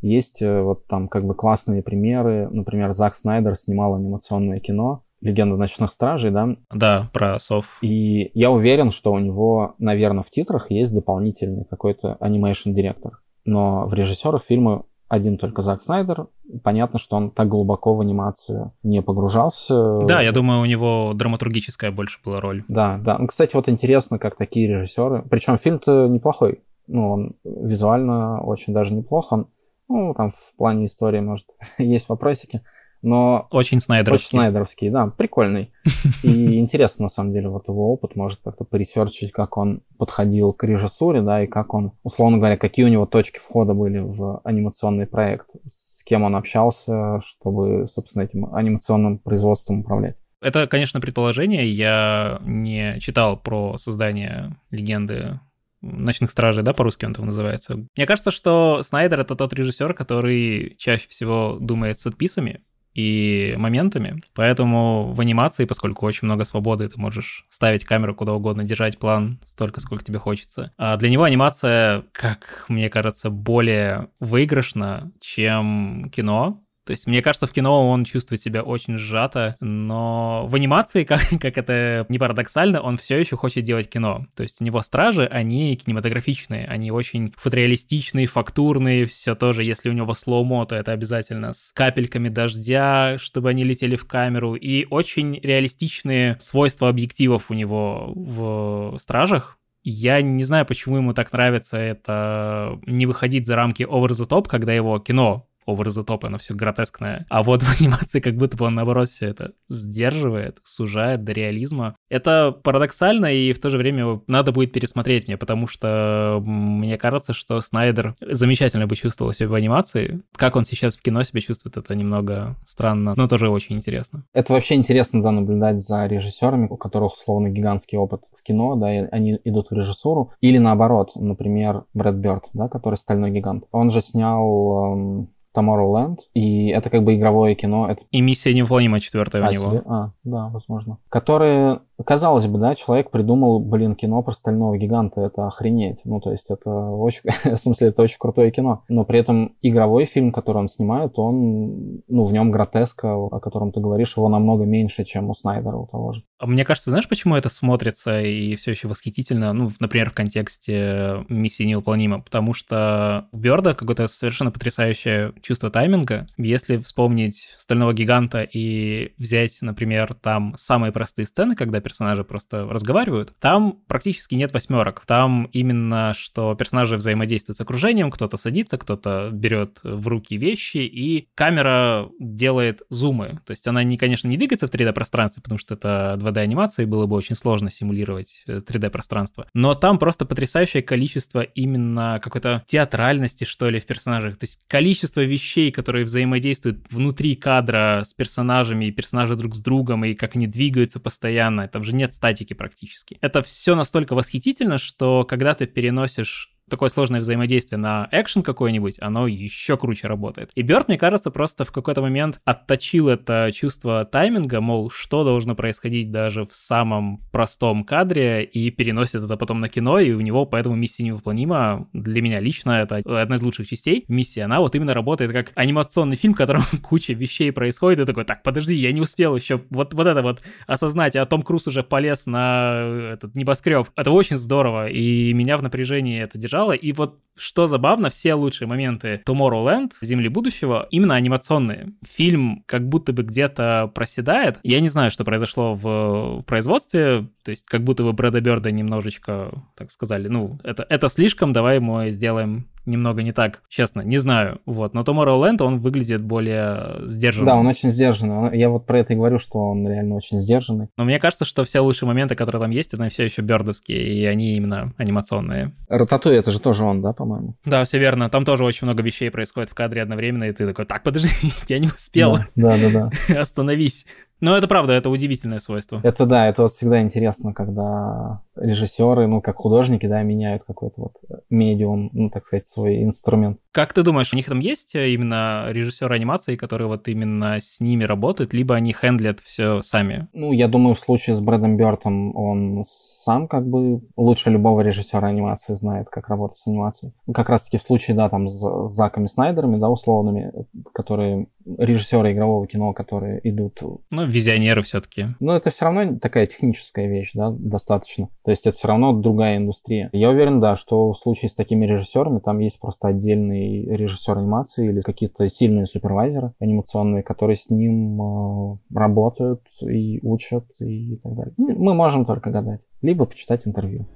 [0.00, 2.48] есть э, вот там как бы классные примеры.
[2.50, 6.56] Например, Зак Снайдер снимал анимационное кино, Легенда ночных стражей, да?
[6.70, 7.78] Да, про сов.
[7.80, 13.20] И я уверен, что у него, наверное, в титрах есть дополнительный какой-то анимейшн директор.
[13.44, 16.28] Но в режиссерах фильма один только Зак Снайдер.
[16.64, 20.00] Понятно, что он так глубоко в анимацию не погружался.
[20.06, 22.64] Да, я думаю, у него драматургическая больше была роль.
[22.66, 23.18] Да, да.
[23.18, 25.22] Ну, кстати, вот интересно, как такие режиссеры.
[25.28, 26.62] Причем фильм-то неплохой.
[26.86, 29.32] Ну, он визуально очень даже неплох.
[29.32, 29.48] Он,
[29.88, 31.46] ну, там в плане истории, может,
[31.78, 32.62] есть вопросики
[33.02, 33.48] но...
[33.50, 34.26] Очень снайдеровский.
[34.26, 35.72] Очень снайдеровский, да, прикольный.
[36.22, 40.64] И интересно, на самом деле, вот его опыт может как-то поресерчить, как он подходил к
[40.64, 45.06] режиссуре, да, и как он, условно говоря, какие у него точки входа были в анимационный
[45.06, 50.16] проект, с кем он общался, чтобы, собственно, этим анимационным производством управлять.
[50.40, 51.70] Это, конечно, предположение.
[51.70, 55.38] Я не читал про создание легенды
[55.82, 57.84] Ночных стражей, да, по-русски он там называется.
[57.96, 62.62] Мне кажется, что Снайдер это тот режиссер, который чаще всего думает с отписами,
[62.94, 64.22] и моментами.
[64.34, 69.40] Поэтому в анимации, поскольку очень много свободы, ты можешь ставить камеру куда угодно, держать план
[69.44, 70.72] столько, сколько тебе хочется.
[70.76, 77.46] А для него анимация, как мне кажется, более выигрышна, чем кино, то есть, мне кажется,
[77.46, 82.80] в кино он чувствует себя очень сжато, но в анимации, как, как это не парадоксально,
[82.80, 84.26] он все еще хочет делать кино.
[84.34, 89.92] То есть у него стражи, они кинематографичные, они очень фотореалистичные, фактурные, все тоже, если у
[89.92, 95.38] него слоумо, то это обязательно с капельками дождя, чтобы они летели в камеру, и очень
[95.40, 102.78] реалистичные свойства объективов у него в стражах, я не знаю, почему ему так нравится это
[102.86, 107.26] не выходить за рамки over the top, когда его кино over the оно все гротескное.
[107.28, 111.96] А вот в анимации как будто бы он, наоборот, все это сдерживает, сужает до реализма.
[112.08, 117.32] Это парадоксально, и в то же время надо будет пересмотреть мне, потому что мне кажется,
[117.32, 120.22] что Снайдер замечательно бы чувствовал себя в анимации.
[120.36, 124.24] Как он сейчас в кино себя чувствует, это немного странно, но тоже очень интересно.
[124.32, 128.94] Это вообще интересно, да, наблюдать за режиссерами, у которых, условно, гигантский опыт в кино, да,
[128.94, 130.32] и они идут в режиссуру.
[130.40, 133.64] Или наоборот, например, Брэд Бёрд, да, который «Стальной гигант».
[133.72, 137.90] Он же снял эм, Tomorrowland, и это как бы игровое кино.
[137.90, 138.02] Это...
[138.10, 139.70] И миссия невыполнима четвертая а, у него.
[139.70, 139.82] Себе?
[139.86, 140.98] А, да, возможно.
[141.08, 146.00] Которые Казалось бы, да, человек придумал, блин, кино про стального гиганта, это охренеть.
[146.04, 148.82] Ну, то есть это очень, в смысле, это очень крутое кино.
[148.88, 153.72] Но при этом игровой фильм, который он снимает, он, ну, в нем гротеска, о котором
[153.72, 156.22] ты говоришь, его намного меньше, чем у Снайдера у того же.
[156.38, 161.24] А мне кажется, знаешь, почему это смотрится и все еще восхитительно, ну, например, в контексте
[161.28, 162.20] миссии невыполнима?
[162.20, 166.26] Потому что у Бёрда какое-то совершенно потрясающее чувство тайминга.
[166.36, 173.34] Если вспомнить стального гиганта и взять, например, там самые простые сцены, когда персонажи просто разговаривают.
[173.38, 175.04] Там практически нет восьмерок.
[175.06, 181.28] Там именно, что персонажи взаимодействуют с окружением, кто-то садится, кто-то берет в руки вещи, и
[181.34, 183.40] камера делает зумы.
[183.46, 187.06] То есть она, не, конечно, не двигается в 3D-пространстве, потому что это 2D-анимация, и было
[187.06, 189.42] бы очень сложно симулировать 3D-пространство.
[189.42, 194.36] Э, Но там просто потрясающее количество именно какой-то театральности, что ли, в персонажах.
[194.36, 200.04] То есть количество вещей, которые взаимодействуют внутри кадра с персонажами, и персонажи друг с другом,
[200.04, 201.62] и как они двигаются постоянно.
[201.72, 203.18] Там же нет статики практически.
[203.22, 209.26] Это все настолько восхитительно, что когда ты переносишь такое сложное взаимодействие на экшен какой-нибудь, оно
[209.26, 210.50] еще круче работает.
[210.54, 215.54] И Бёрд, мне кажется, просто в какой-то момент отточил это чувство тайминга, мол, что должно
[215.54, 220.46] происходить даже в самом простом кадре, и переносит это потом на кино, и у него
[220.46, 221.88] поэтому миссия невыполнима.
[221.92, 224.04] Для меня лично это одна из лучших частей.
[224.08, 228.24] Миссия, она вот именно работает как анимационный фильм, в котором куча вещей происходит, и такой,
[228.24, 231.82] так, подожди, я не успел еще вот, вот это вот осознать, а Том Круз уже
[231.82, 233.88] полез на этот небоскреб.
[233.96, 236.72] Это очень здорово, и меня в напряжении это держало, начала.
[236.72, 241.94] И вот что забавно, все лучшие моменты Tomorrowland, Земли будущего, именно анимационные.
[242.06, 244.60] Фильм как будто бы где-то проседает.
[244.62, 249.50] Я не знаю, что произошло в производстве, то есть как будто бы Брэда Бёрда немножечко,
[249.76, 254.60] так сказали, ну, это, это слишком, давай мы сделаем немного не так, честно, не знаю,
[254.66, 257.46] вот, но Tomorrowland, он выглядит более сдержанным.
[257.46, 260.88] Да, он очень сдержанный, я вот про это и говорю, что он реально очень сдержанный.
[260.96, 264.24] Но мне кажется, что все лучшие моменты, которые там есть, это все еще бёрдовские, и
[264.24, 265.72] они именно анимационные.
[265.88, 267.56] Рататуй, это же тоже он, да, по-моему?
[267.64, 270.86] Да, все верно, там тоже очень много вещей происходит в кадре одновременно, и ты такой,
[270.86, 271.28] так, подожди,
[271.68, 272.38] я не успел.
[272.56, 273.40] Да, да, да.
[273.40, 274.06] Остановись.
[274.42, 276.00] Но это правда, это удивительное свойство.
[276.02, 281.12] Это да, это вот всегда интересно, когда режиссеры, ну, как художники, да, меняют какой-то вот
[281.48, 283.58] медиум, ну, так сказать, свой инструмент.
[283.70, 288.02] Как ты думаешь, у них там есть именно режиссеры анимации, которые вот именно с ними
[288.04, 290.26] работают, либо они хендлят все сами?
[290.32, 295.28] Ну, я думаю, в случае с Брэдом Бёртом он сам как бы лучше любого режиссера
[295.28, 297.12] анимации знает, как работать с анимацией.
[297.32, 300.52] Как раз-таки в случае, да, там с, Заками Снайдерами, да, условными,
[300.92, 301.46] которые
[301.78, 303.80] режиссеры игрового кино, которые идут...
[304.10, 305.28] Ну, визионеры все-таки.
[305.40, 308.28] Но это все равно такая техническая вещь, да, достаточно.
[308.44, 310.10] То есть это все равно другая индустрия.
[310.12, 314.88] Я уверен, да, что в случае с такими режиссерами там есть просто отдельный режиссер анимации
[314.88, 321.54] или какие-то сильные супервайзеры анимационные, которые с ним э, работают и учат и так далее.
[321.56, 322.82] Мы можем только гадать.
[323.00, 324.06] Либо почитать интервью.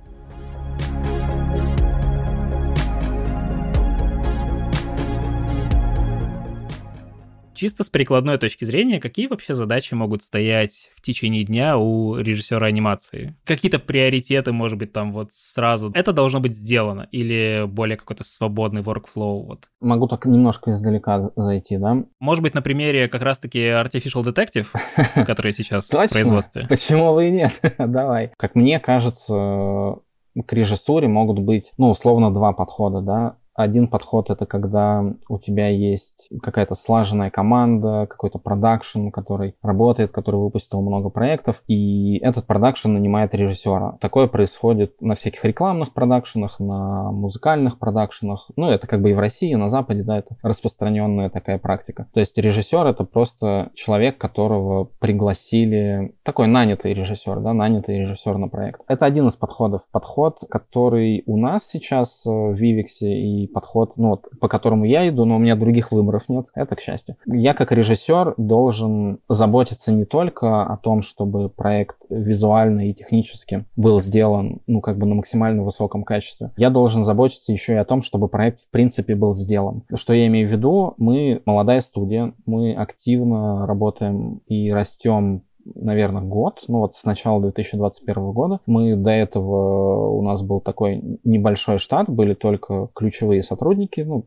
[7.57, 12.66] Чисто с прикладной точки зрения, какие вообще задачи могут стоять в течение дня у режиссера
[12.66, 13.35] анимации?
[13.45, 18.83] Какие-то приоритеты, может быть, там вот сразу это должно быть сделано или более какой-то свободный
[18.83, 19.42] workflow?
[19.47, 19.61] Вот.
[19.81, 22.05] Могу так немножко издалека зайти, да?
[22.21, 24.66] Может быть, на примере как раз-таки Artificial Detective,
[25.25, 26.66] который сейчас в производстве.
[26.69, 27.59] Почему вы и нет?
[27.79, 28.33] Давай.
[28.37, 29.97] Как мне кажется,
[30.47, 33.37] к режиссуре могут быть, ну, условно, два подхода, да.
[33.57, 40.37] Один подход это когда у тебя есть какая-то слаженная команда, какой-то продакшн, который работает, который
[40.37, 43.97] выпустил много проектов, и этот продакшн нанимает режиссера.
[44.01, 48.51] Такое происходит на всяких рекламных продакшенах, на музыкальных продакшенах.
[48.57, 52.09] Ну, это как бы и в России, и на Западе, да, это распространенная такая практика.
[52.12, 58.49] То есть режиссер это просто человек, которого пригласили, такой нанятый режиссер, да, нанятый режиссер на
[58.49, 58.83] проект.
[58.87, 59.83] Это один из подходов.
[59.90, 65.24] Подход, который у нас сейчас в Vivix и подход, ну, вот, по которому я иду,
[65.24, 67.16] но у меня других выборов нет, это к счастью.
[67.26, 74.00] Я как режиссер должен заботиться не только о том, чтобы проект визуально и технически был
[74.00, 76.50] сделан, ну, как бы на максимально высоком качестве.
[76.56, 79.82] Я должен заботиться еще и о том, чтобы проект в принципе был сделан.
[79.94, 80.94] Что я имею в виду?
[80.98, 85.42] Мы молодая студия, мы активно работаем и растем
[85.74, 88.61] наверное, год, ну вот с начала 2021 года.
[88.66, 94.26] Мы до этого, у нас был такой небольшой штат, были только ключевые сотрудники, ну,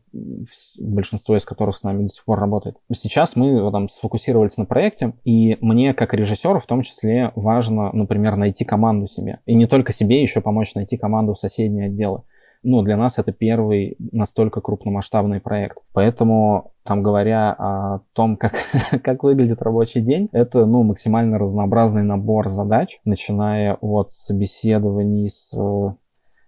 [0.78, 2.76] большинство из которых с нами до сих пор работает.
[2.92, 8.36] Сейчас мы там сфокусировались на проекте, и мне, как режиссеру, в том числе важно, например,
[8.36, 9.40] найти команду себе.
[9.46, 12.22] И не только себе, еще помочь найти команду в соседние отделы
[12.62, 15.78] ну, для нас это первый настолько крупномасштабный проект.
[15.92, 18.52] Поэтому, там, говоря о том, как,
[19.02, 25.94] как выглядит рабочий день, это, ну, максимально разнообразный набор задач, начиная от собеседований с э,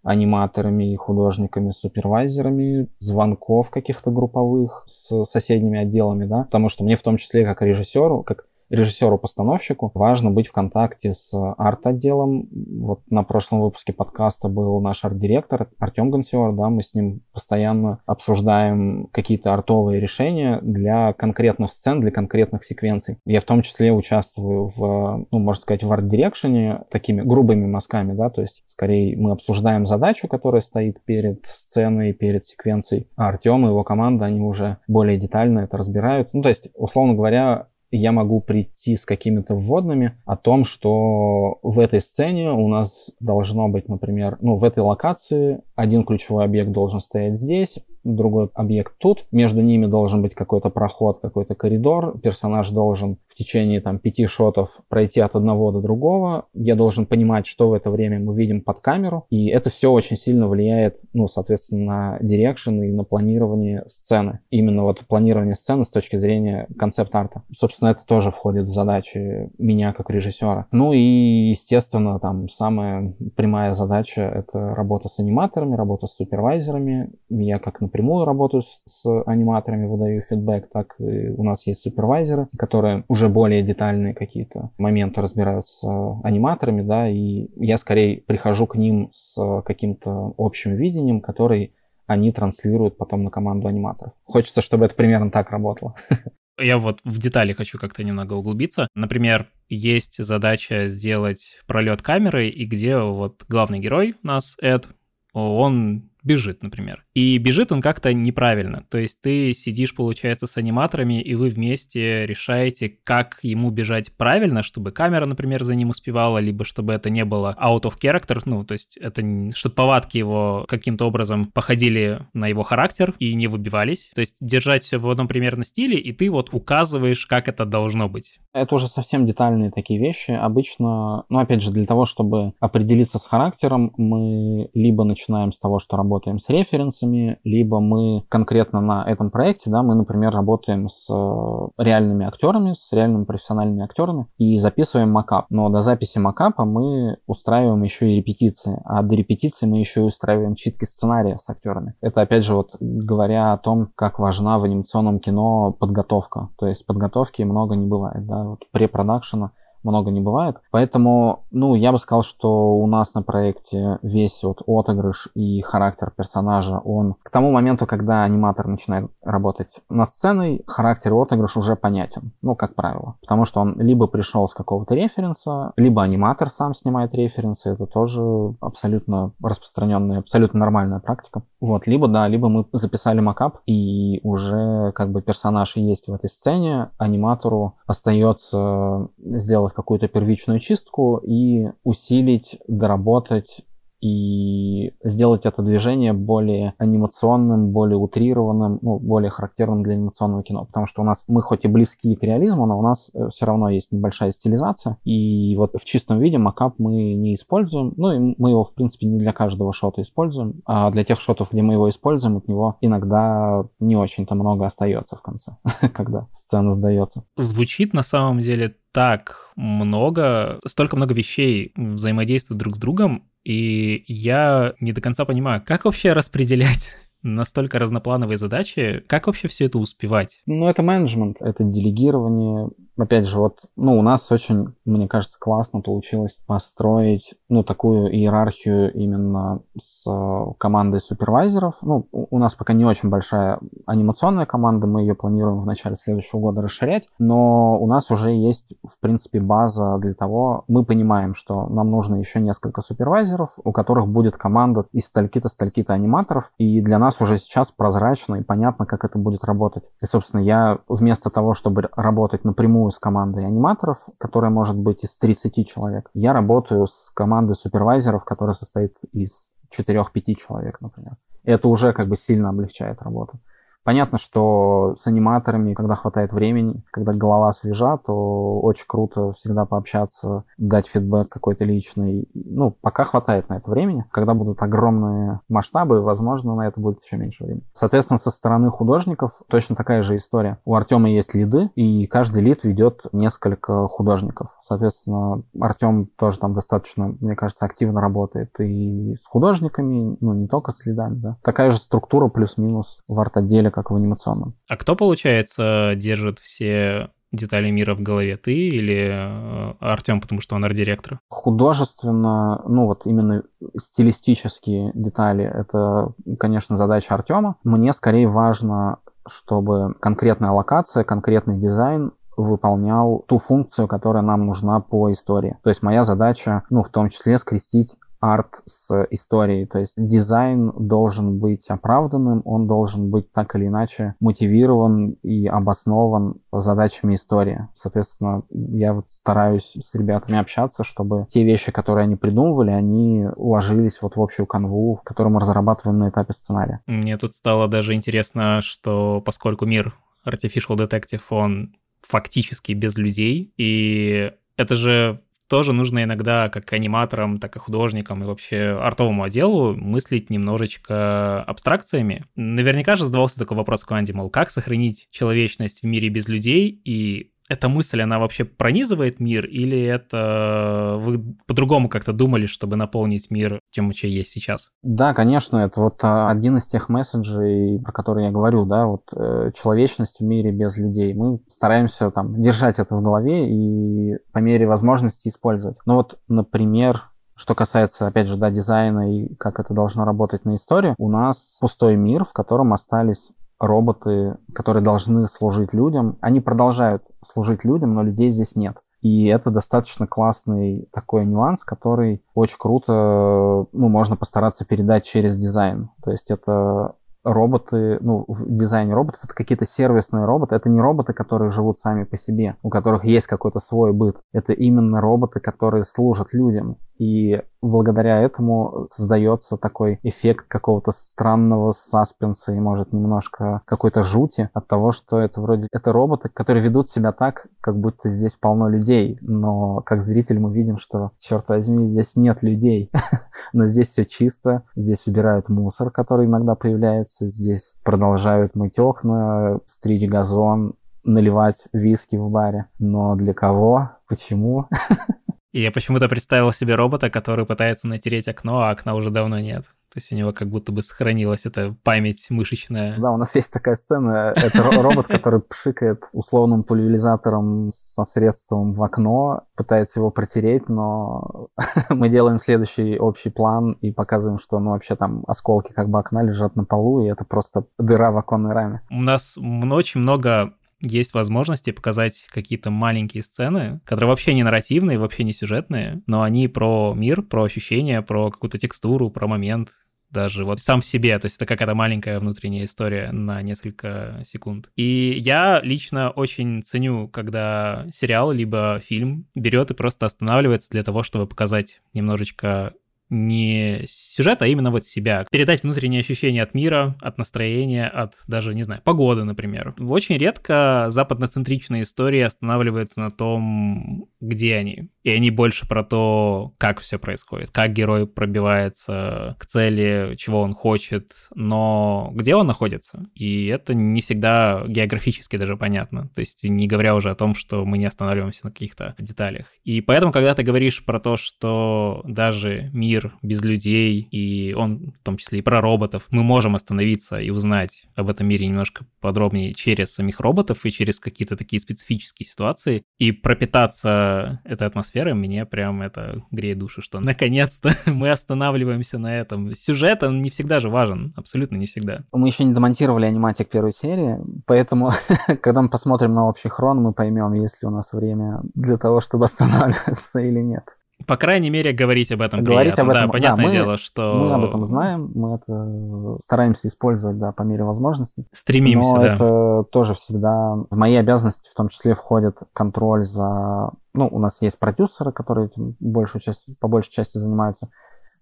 [0.02, 7.02] аниматорами и художниками, супервайзерами, звонков каких-то групповых с соседними отделами, да, потому что мне в
[7.02, 12.48] том числе как режиссеру, как режиссеру-постановщику важно быть в контакте с арт-отделом.
[12.80, 18.00] Вот на прошлом выпуске подкаста был наш арт-директор Артем Гансиор, да, мы с ним постоянно
[18.06, 23.18] обсуждаем какие-то артовые решения для конкретных сцен, для конкретных секвенций.
[23.26, 28.30] Я в том числе участвую в, ну, можно сказать, в арт-дирекшене такими грубыми мазками, да,
[28.30, 33.68] то есть скорее мы обсуждаем задачу, которая стоит перед сценой, перед секвенцией, а Артем и
[33.68, 36.32] его команда, они уже более детально это разбирают.
[36.32, 37.66] Ну, то есть, условно говоря,
[37.96, 43.68] я могу прийти с какими-то вводными о том, что в этой сцене у нас должно
[43.68, 49.26] быть, например, ну, в этой локации один ключевой объект должен стоять здесь, другой объект тут,
[49.30, 54.80] между ними должен быть какой-то проход, какой-то коридор, персонаж должен в течение там пяти шотов
[54.88, 58.80] пройти от одного до другого, я должен понимать, что в это время мы видим под
[58.80, 64.40] камеру, и это все очень сильно влияет, ну, соответственно, на direction и на планирование сцены.
[64.50, 67.42] Именно вот планирование сцены с точки зрения концепт-арта.
[67.56, 70.66] Собственно, это тоже входит в задачи меня как режиссера.
[70.72, 77.10] Ну и, естественно, там самая прямая задача— это работа с аниматорами, работа с супервайзерами.
[77.28, 82.48] Я как, напрямую работаю с, с аниматорами, выдаю фидбэк, так и у нас есть супервайзеры,
[82.58, 85.82] которые уже более детальные какие-то моменты разбирают с
[86.24, 91.74] аниматорами, да, и я скорее прихожу к ним с каким-то общим видением, который
[92.06, 94.14] они транслируют потом на команду аниматоров.
[94.24, 95.94] Хочется, чтобы это примерно так работало.
[96.58, 98.86] Я вот в детали хочу как-то немного углубиться.
[98.94, 104.86] Например, есть задача сделать пролет камеры, и где вот главный герой у нас, Эд,
[105.32, 107.04] он бежит, например.
[107.14, 108.84] И бежит он как-то неправильно.
[108.88, 114.62] То есть ты сидишь, получается, с аниматорами, и вы вместе решаете, как ему бежать правильно,
[114.62, 118.64] чтобы камера, например, за ним успевала, либо чтобы это не было out of character, ну,
[118.64, 119.22] то есть это,
[119.54, 124.10] чтобы повадки его каким-то образом походили на его характер и не выбивались.
[124.14, 128.08] То есть держать все в одном примерно стиле, и ты вот указываешь, как это должно
[128.08, 128.38] быть.
[128.52, 130.30] Это уже совсем детальные такие вещи.
[130.30, 135.78] Обычно, ну, опять же, для того, чтобы определиться с характером, мы либо начинаем с того,
[135.78, 140.88] что работаем работаем с референсами, либо мы конкретно на этом проекте, да, мы, например, работаем
[140.88, 145.46] с э, реальными актерами, с реальными профессиональными актерами и записываем макап.
[145.48, 150.04] Но до записи макапа мы устраиваем еще и репетиции, а до репетиции мы еще и
[150.04, 151.94] устраиваем читки сценария с актерами.
[152.02, 156.50] Это, опять же, вот говоря о том, как важна в анимационном кино подготовка.
[156.58, 159.52] То есть подготовки много не бывает, да, вот препродакшена
[159.82, 160.56] много не бывает.
[160.70, 166.12] Поэтому, ну, я бы сказал, что у нас на проекте весь вот отыгрыш и характер
[166.16, 171.76] персонажа, он к тому моменту, когда аниматор начинает работать над сценой, характер и отыгрыш уже
[171.76, 173.16] понятен, ну, как правило.
[173.20, 178.22] Потому что он либо пришел с какого-то референса, либо аниматор сам снимает референсы, это тоже
[178.60, 181.42] абсолютно распространенная, абсолютно нормальная практика.
[181.60, 186.28] Вот, либо, да, либо мы записали макап, и уже как бы персонаж есть в этой
[186.28, 193.64] сцене, аниматору остается сделать сделать какую-то первичную чистку и усилить, доработать
[194.02, 200.64] и сделать это движение более анимационным, более утрированным, ну, более характерным для анимационного кино.
[200.64, 203.46] Потому что у нас, мы хоть и близки к реализму, но у нас э, все
[203.46, 204.98] равно есть небольшая стилизация.
[205.04, 207.94] И вот в чистом виде макап мы не используем.
[207.96, 210.62] Ну, и мы его, в принципе, не для каждого шота используем.
[210.66, 215.14] А для тех шотов, где мы его используем, от него иногда не очень-то много остается
[215.14, 215.52] в конце,
[215.92, 217.22] когда сцена сдается.
[217.36, 224.74] Звучит на самом деле так много, столько много вещей взаимодействуют друг с другом, и я
[224.80, 230.40] не до конца понимаю, как вообще распределять настолько разноплановые задачи, как вообще все это успевать?
[230.46, 235.80] Ну, это менеджмент, это делегирование, опять же, вот, ну, у нас очень, мне кажется, классно
[235.80, 241.78] получилось построить, ну, такую иерархию именно с э, командой супервайзеров.
[241.82, 246.40] Ну, у нас пока не очень большая анимационная команда, мы ее планируем в начале следующего
[246.40, 251.66] года расширять, но у нас уже есть, в принципе, база для того, мы понимаем, что
[251.66, 256.98] нам нужно еще несколько супервайзеров, у которых будет команда из стальки-то, стальки-то аниматоров, и для
[256.98, 259.84] нас уже сейчас прозрачно и понятно, как это будет работать.
[260.00, 265.16] И, собственно, я вместо того, чтобы работать напрямую с командой аниматоров, которая может быть из
[265.16, 266.10] 30 человек.
[266.14, 271.12] Я работаю с командой супервайзеров, которая состоит из 4-5 человек, например.
[271.44, 273.38] Это уже как бы сильно облегчает работу.
[273.84, 280.44] Понятно, что с аниматорами, когда хватает времени, когда голова свежа, то очень круто всегда пообщаться,
[280.56, 282.28] дать фидбэк какой-то личный.
[282.34, 284.04] Ну, пока хватает на это времени.
[284.12, 287.64] Когда будут огромные масштабы, возможно, на это будет еще меньше времени.
[287.72, 290.58] Соответственно, со стороны художников точно такая же история.
[290.64, 294.56] У Артема есть лиды, и каждый лид ведет несколько художников.
[294.60, 300.70] Соответственно, Артем тоже там достаточно, мне кажется, активно работает и с художниками, ну, не только
[300.70, 301.36] с лидами, да.
[301.42, 304.54] Такая же структура плюс-минус в арт-отделе, как в анимационном.
[304.68, 308.36] А кто, получается, держит все детали мира в голове?
[308.36, 311.18] Ты или э, Артем, потому что он арт-директор?
[311.28, 313.42] Художественно, ну вот именно
[313.76, 317.56] стилистические детали, это, конечно, задача Артема.
[317.64, 325.10] Мне скорее важно, чтобы конкретная локация, конкретный дизайн выполнял ту функцию, которая нам нужна по
[325.10, 325.58] истории.
[325.62, 329.66] То есть моя задача, ну, в том числе, скрестить арт с историей.
[329.66, 336.36] То есть дизайн должен быть оправданным, он должен быть так или иначе мотивирован и обоснован
[336.52, 337.68] задачами истории.
[337.74, 344.00] Соответственно, я вот стараюсь с ребятами общаться, чтобы те вещи, которые они придумывали, они уложились
[344.00, 346.80] вот в общую канву, которую мы разрабатываем на этапе сценария.
[346.86, 354.30] Мне тут стало даже интересно, что поскольку мир Artificial Detective, он фактически без людей, и
[354.56, 355.22] это же
[355.52, 362.24] тоже нужно иногда как аниматорам, так и художникам и вообще артовому отделу мыслить немножечко абстракциями.
[362.36, 366.80] Наверняка же задавался такой вопрос в команде, мол, как сохранить человечность в мире без людей
[366.86, 373.30] и эта мысль, она вообще пронизывает мир, или это вы по-другому как-то думали, чтобы наполнить
[373.30, 374.70] мир тем, что есть сейчас?
[374.82, 379.04] Да, конечно, это вот а, один из тех месседжей, про которые я говорю, да, вот
[379.14, 381.14] э, человечность в мире без людей.
[381.14, 385.76] Мы стараемся там держать это в голове и по мере возможности использовать.
[385.84, 387.02] Ну вот, например,
[387.34, 391.58] что касается, опять же, да, дизайна и как это должно работать на историю, у нас
[391.60, 393.30] пустой мир, в котором остались
[393.62, 398.76] роботы, которые должны служить людям, они продолжают служить людям, но людей здесь нет.
[399.00, 405.90] И это достаточно классный такой нюанс, который очень круто, ну, можно постараться передать через дизайн.
[406.04, 406.94] То есть это
[407.24, 410.54] роботы, ну, в дизайне роботов это какие-то сервисные роботы.
[410.54, 414.18] Это не роботы, которые живут сами по себе, у которых есть какой-то свой быт.
[414.32, 416.78] Это именно роботы, которые служат людям.
[417.02, 424.68] И благодаря этому создается такой эффект какого-то странного саспенса и, может, немножко какой-то жути от
[424.68, 425.66] того, что это вроде...
[425.72, 429.18] Это роботы, которые ведут себя так, как будто здесь полно людей.
[429.20, 432.88] Но как зритель мы видим, что, черт возьми, здесь нет людей.
[433.52, 440.08] Но здесь все чисто, здесь убирают мусор, который иногда появляется, здесь продолжают мыть окна, стричь
[440.08, 442.66] газон, наливать виски в баре.
[442.78, 443.90] Но для кого?
[444.08, 444.66] Почему?
[445.52, 449.64] И я почему-то представил себе робота, который пытается натереть окно, а окна уже давно нет.
[449.92, 452.98] То есть у него как будто бы сохранилась эта память мышечная.
[452.98, 454.32] Да, у нас есть такая сцена.
[454.34, 461.48] Это робот, который пшикает условным пульверизатором со средством в окно, пытается его протереть, но
[461.90, 466.22] мы делаем следующий общий план и показываем, что ну вообще там осколки как бы окна
[466.22, 468.80] лежат на полу, и это просто дыра в оконной раме.
[468.90, 475.24] У нас очень много есть возможности показать какие-то маленькие сцены, которые вообще не нарративные, вообще
[475.24, 479.70] не сюжетные, но они про мир, про ощущения, про какую-то текстуру, про момент,
[480.12, 484.70] даже вот сам в себе, то есть это какая-то маленькая внутренняя история на несколько секунд.
[484.76, 491.02] И я лично очень ценю, когда сериал либо фильм берет и просто останавливается для того,
[491.02, 492.74] чтобы показать немножечко
[493.12, 495.26] не сюжет, а именно вот себя.
[495.30, 499.74] Передать внутренние ощущения от мира, от настроения, от даже, не знаю, погоды, например.
[499.78, 504.88] Очень редко западноцентричные истории останавливаются на том, где они.
[505.02, 510.54] И они больше про то, как все происходит, как герой пробивается к цели, чего он
[510.54, 513.06] хочет, но где он находится.
[513.14, 516.08] И это не всегда географически даже понятно.
[516.14, 519.46] То есть не говоря уже о том, что мы не останавливаемся на каких-то деталях.
[519.64, 525.04] И поэтому, когда ты говоришь про то, что даже мир без людей, и он в
[525.04, 529.54] том числе и про роботов, мы можем остановиться и узнать об этом мире немножко подробнее
[529.54, 535.82] через самих роботов и через какие-то такие специфические ситуации, и пропитаться этой атмосферой мне прям
[535.82, 539.54] это греет душу, что наконец-то мы останавливаемся на этом.
[539.54, 542.04] Сюжет, он не всегда же важен, абсолютно не всегда.
[542.12, 544.90] Мы еще не демонтировали аниматик первой серии, поэтому,
[545.42, 549.00] когда мы посмотрим на общий хрон, мы поймем, есть ли у нас время для того,
[549.00, 550.64] чтобы останавливаться или нет.
[551.06, 552.92] По крайней мере, говорить об этом говорить приятно.
[552.92, 554.14] об этом, да, понятное да, мы, дело, что...
[554.14, 558.26] Мы об этом знаем, мы это стараемся использовать, да, по мере возможностей.
[558.32, 559.14] Стремимся, Но да.
[559.14, 563.70] это тоже всегда в мои обязанности в том числе входит контроль за...
[563.94, 567.68] Ну, у нас есть продюсеры, которые этим большую часть, по большей части занимаются.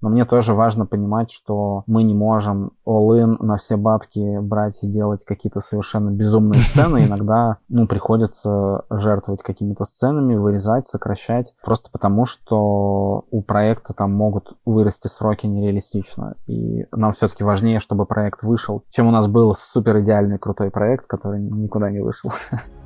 [0.00, 4.88] Но мне тоже важно понимать, что мы не можем all-in на все бабки брать и
[4.88, 7.04] делать какие-то совершенно безумные сцены.
[7.04, 14.54] Иногда, ну, приходится жертвовать какими-то сценами, вырезать, сокращать, просто потому что у проекта там могут
[14.64, 16.34] вырасти сроки нереалистично.
[16.46, 21.06] И нам все-таки важнее, чтобы проект вышел, чем у нас был супер идеальный крутой проект,
[21.06, 22.30] который никуда не вышел.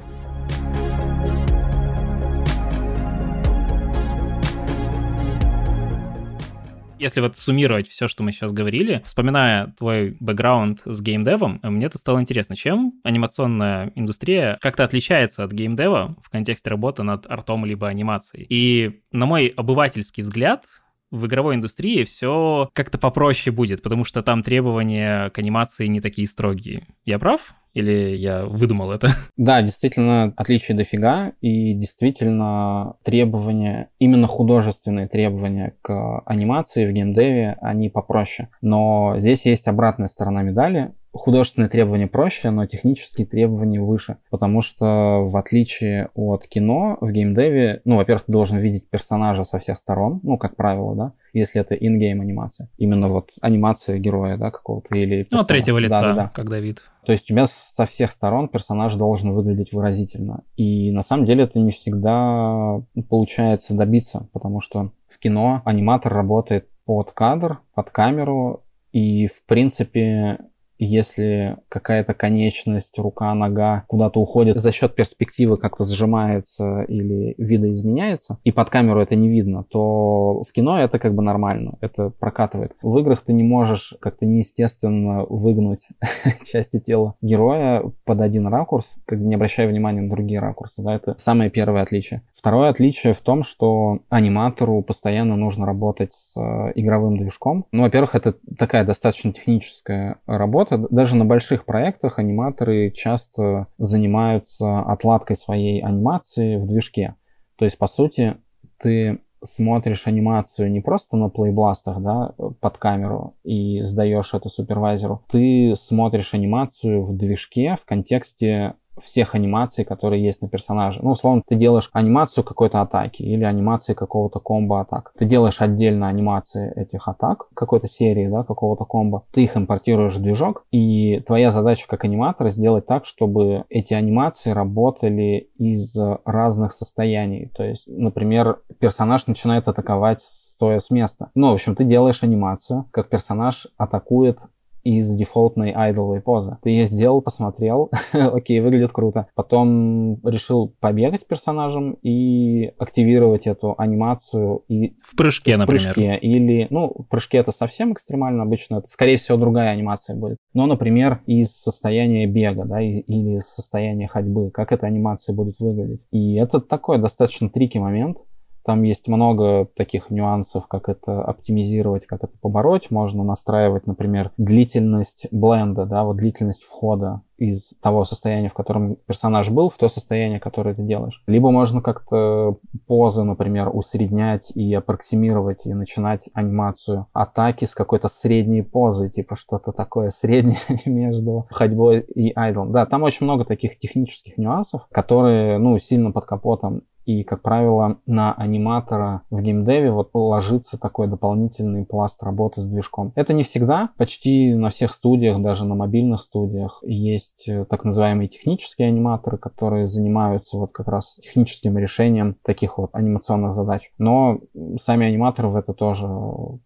[7.04, 12.00] Если вот суммировать все, что мы сейчас говорили, вспоминая твой бэкграунд с геймдевом, мне тут
[12.00, 17.88] стало интересно, чем анимационная индустрия как-то отличается от геймдева в контексте работы над артом либо
[17.88, 18.46] анимацией.
[18.48, 20.64] И на мой обывательский взгляд,
[21.10, 26.26] в игровой индустрии все как-то попроще будет, потому что там требования к анимации не такие
[26.26, 26.86] строгие.
[27.04, 27.54] Я прав?
[27.74, 29.10] Или я выдумал это?
[29.36, 37.90] Да, действительно, отличий дофига, и действительно требования, именно художественные требования к анимации в геймдеве, они
[37.90, 38.48] попроще.
[38.62, 44.18] Но здесь есть обратная сторона медали художественные требования проще, но технические требования выше.
[44.30, 49.58] Потому что в отличие от кино, в геймдеве, ну, во-первых, ты должен видеть персонажа со
[49.58, 52.68] всех сторон, ну, как правило, да, если это in-game анимация.
[52.78, 55.22] Именно вот анимация героя, да, какого-то или...
[55.22, 55.42] Персонажа.
[55.42, 56.32] Ну, третьего лица, да, да, да.
[56.34, 56.82] когда вид.
[57.04, 60.42] То есть у тебя со всех сторон персонаж должен выглядеть выразительно.
[60.56, 66.68] И на самом деле это не всегда получается добиться, потому что в кино аниматор работает
[66.86, 70.38] под кадр, под камеру, и, в принципе,
[70.78, 78.52] если какая-то конечность, рука, нога куда-то уходит за счет перспективы как-то сжимается или видоизменяется, и
[78.52, 82.72] под камеру это не видно, то в кино это как бы нормально, это прокатывает.
[82.82, 85.88] В играх ты не можешь как-то неестественно выгнуть
[86.50, 90.82] части тела героя под один ракурс, как бы не обращая внимания на другие ракурсы.
[90.82, 92.22] Да, это самое первое отличие.
[92.44, 97.64] Второе отличие в том, что аниматору постоянно нужно работать с э, игровым движком.
[97.72, 100.76] Ну, во-первых, это такая достаточно техническая работа.
[100.90, 107.14] Даже на больших проектах аниматоры часто занимаются отладкой своей анимации в движке.
[107.56, 108.36] То есть, по сути,
[108.78, 115.74] ты смотришь анимацию не просто на плейбластах, да, под камеру и сдаешь это супервайзеру, ты
[115.76, 121.00] смотришь анимацию в движке в контексте всех анимаций, которые есть на персонаже.
[121.02, 125.12] Ну, условно, ты делаешь анимацию какой-то атаки или анимации какого-то комбо атак.
[125.18, 129.24] Ты делаешь отдельно анимации этих атак, какой-то серии, да, какого-то комбо.
[129.32, 134.50] Ты их импортируешь в движок, и твоя задача как аниматора сделать так, чтобы эти анимации
[134.50, 137.50] работали из разных состояний.
[137.54, 141.30] То есть, например, персонаж начинает атаковать стоя с места.
[141.34, 144.38] Ну, в общем, ты делаешь анимацию, как персонаж атакует
[144.84, 146.58] из дефолтной айдоловой позы.
[146.62, 149.26] Ты ее сделал, посмотрел, окей, выглядит круто.
[149.34, 155.94] Потом решил побегать персонажем и активировать эту анимацию и в прыжке, в например.
[155.94, 156.18] Прыжке.
[156.18, 160.36] Или, ну, в прыжке это совсем экстремально, обычно это, скорее всего, другая анимация будет.
[160.52, 166.06] Но, например, из состояния бега, да, или из состояния ходьбы, как эта анимация будет выглядеть.
[166.10, 168.18] И это такой достаточно трики момент,
[168.64, 172.90] там есть много таких нюансов, как это оптимизировать, как это побороть.
[172.90, 179.50] Можно настраивать, например, длительность бленда, да, вот длительность входа из того состояния, в котором персонаж
[179.50, 181.22] был, в то состояние, которое ты делаешь.
[181.26, 188.62] Либо можно как-то позы, например, усреднять и аппроксимировать, и начинать анимацию атаки с какой-то средней
[188.62, 192.72] позы, типа что-то такое среднее между ходьбой и айдлом.
[192.72, 197.98] Да, там очень много таких технических нюансов, которые, ну, сильно под капотом и, как правило,
[198.06, 203.12] на аниматора в геймдеве вот ложится такой дополнительный пласт работы с движком.
[203.14, 208.28] Это не всегда, почти на всех студиях, даже на мобильных студиях есть э, так называемые
[208.28, 213.90] технические аниматоры, которые занимаются вот как раз техническим решением таких вот анимационных задач.
[213.98, 214.40] Но
[214.80, 216.08] сами аниматоры в это тоже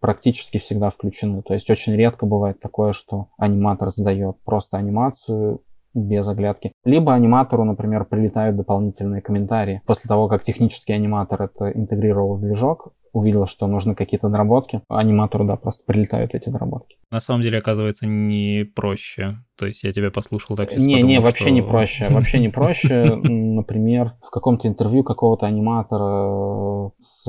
[0.00, 1.42] практически всегда включены.
[1.42, 5.60] То есть очень редко бывает такое, что аниматор сдает просто анимацию,
[5.98, 6.72] без оглядки.
[6.84, 9.82] Либо аниматору, например, прилетают дополнительные комментарии.
[9.86, 15.44] После того, как технический аниматор это интегрировал в движок, увидел, что нужны какие-то доработки, аниматору,
[15.44, 16.96] да, просто прилетают эти доработки.
[17.10, 19.38] На самом деле, оказывается, не проще.
[19.56, 20.84] То есть я тебя послушал так сейчас.
[20.84, 21.50] Не, подумал, не, вообще что...
[21.50, 22.06] не проще.
[22.10, 23.04] Вообще не проще.
[23.22, 27.24] Например, в каком-то интервью какого-то аниматора с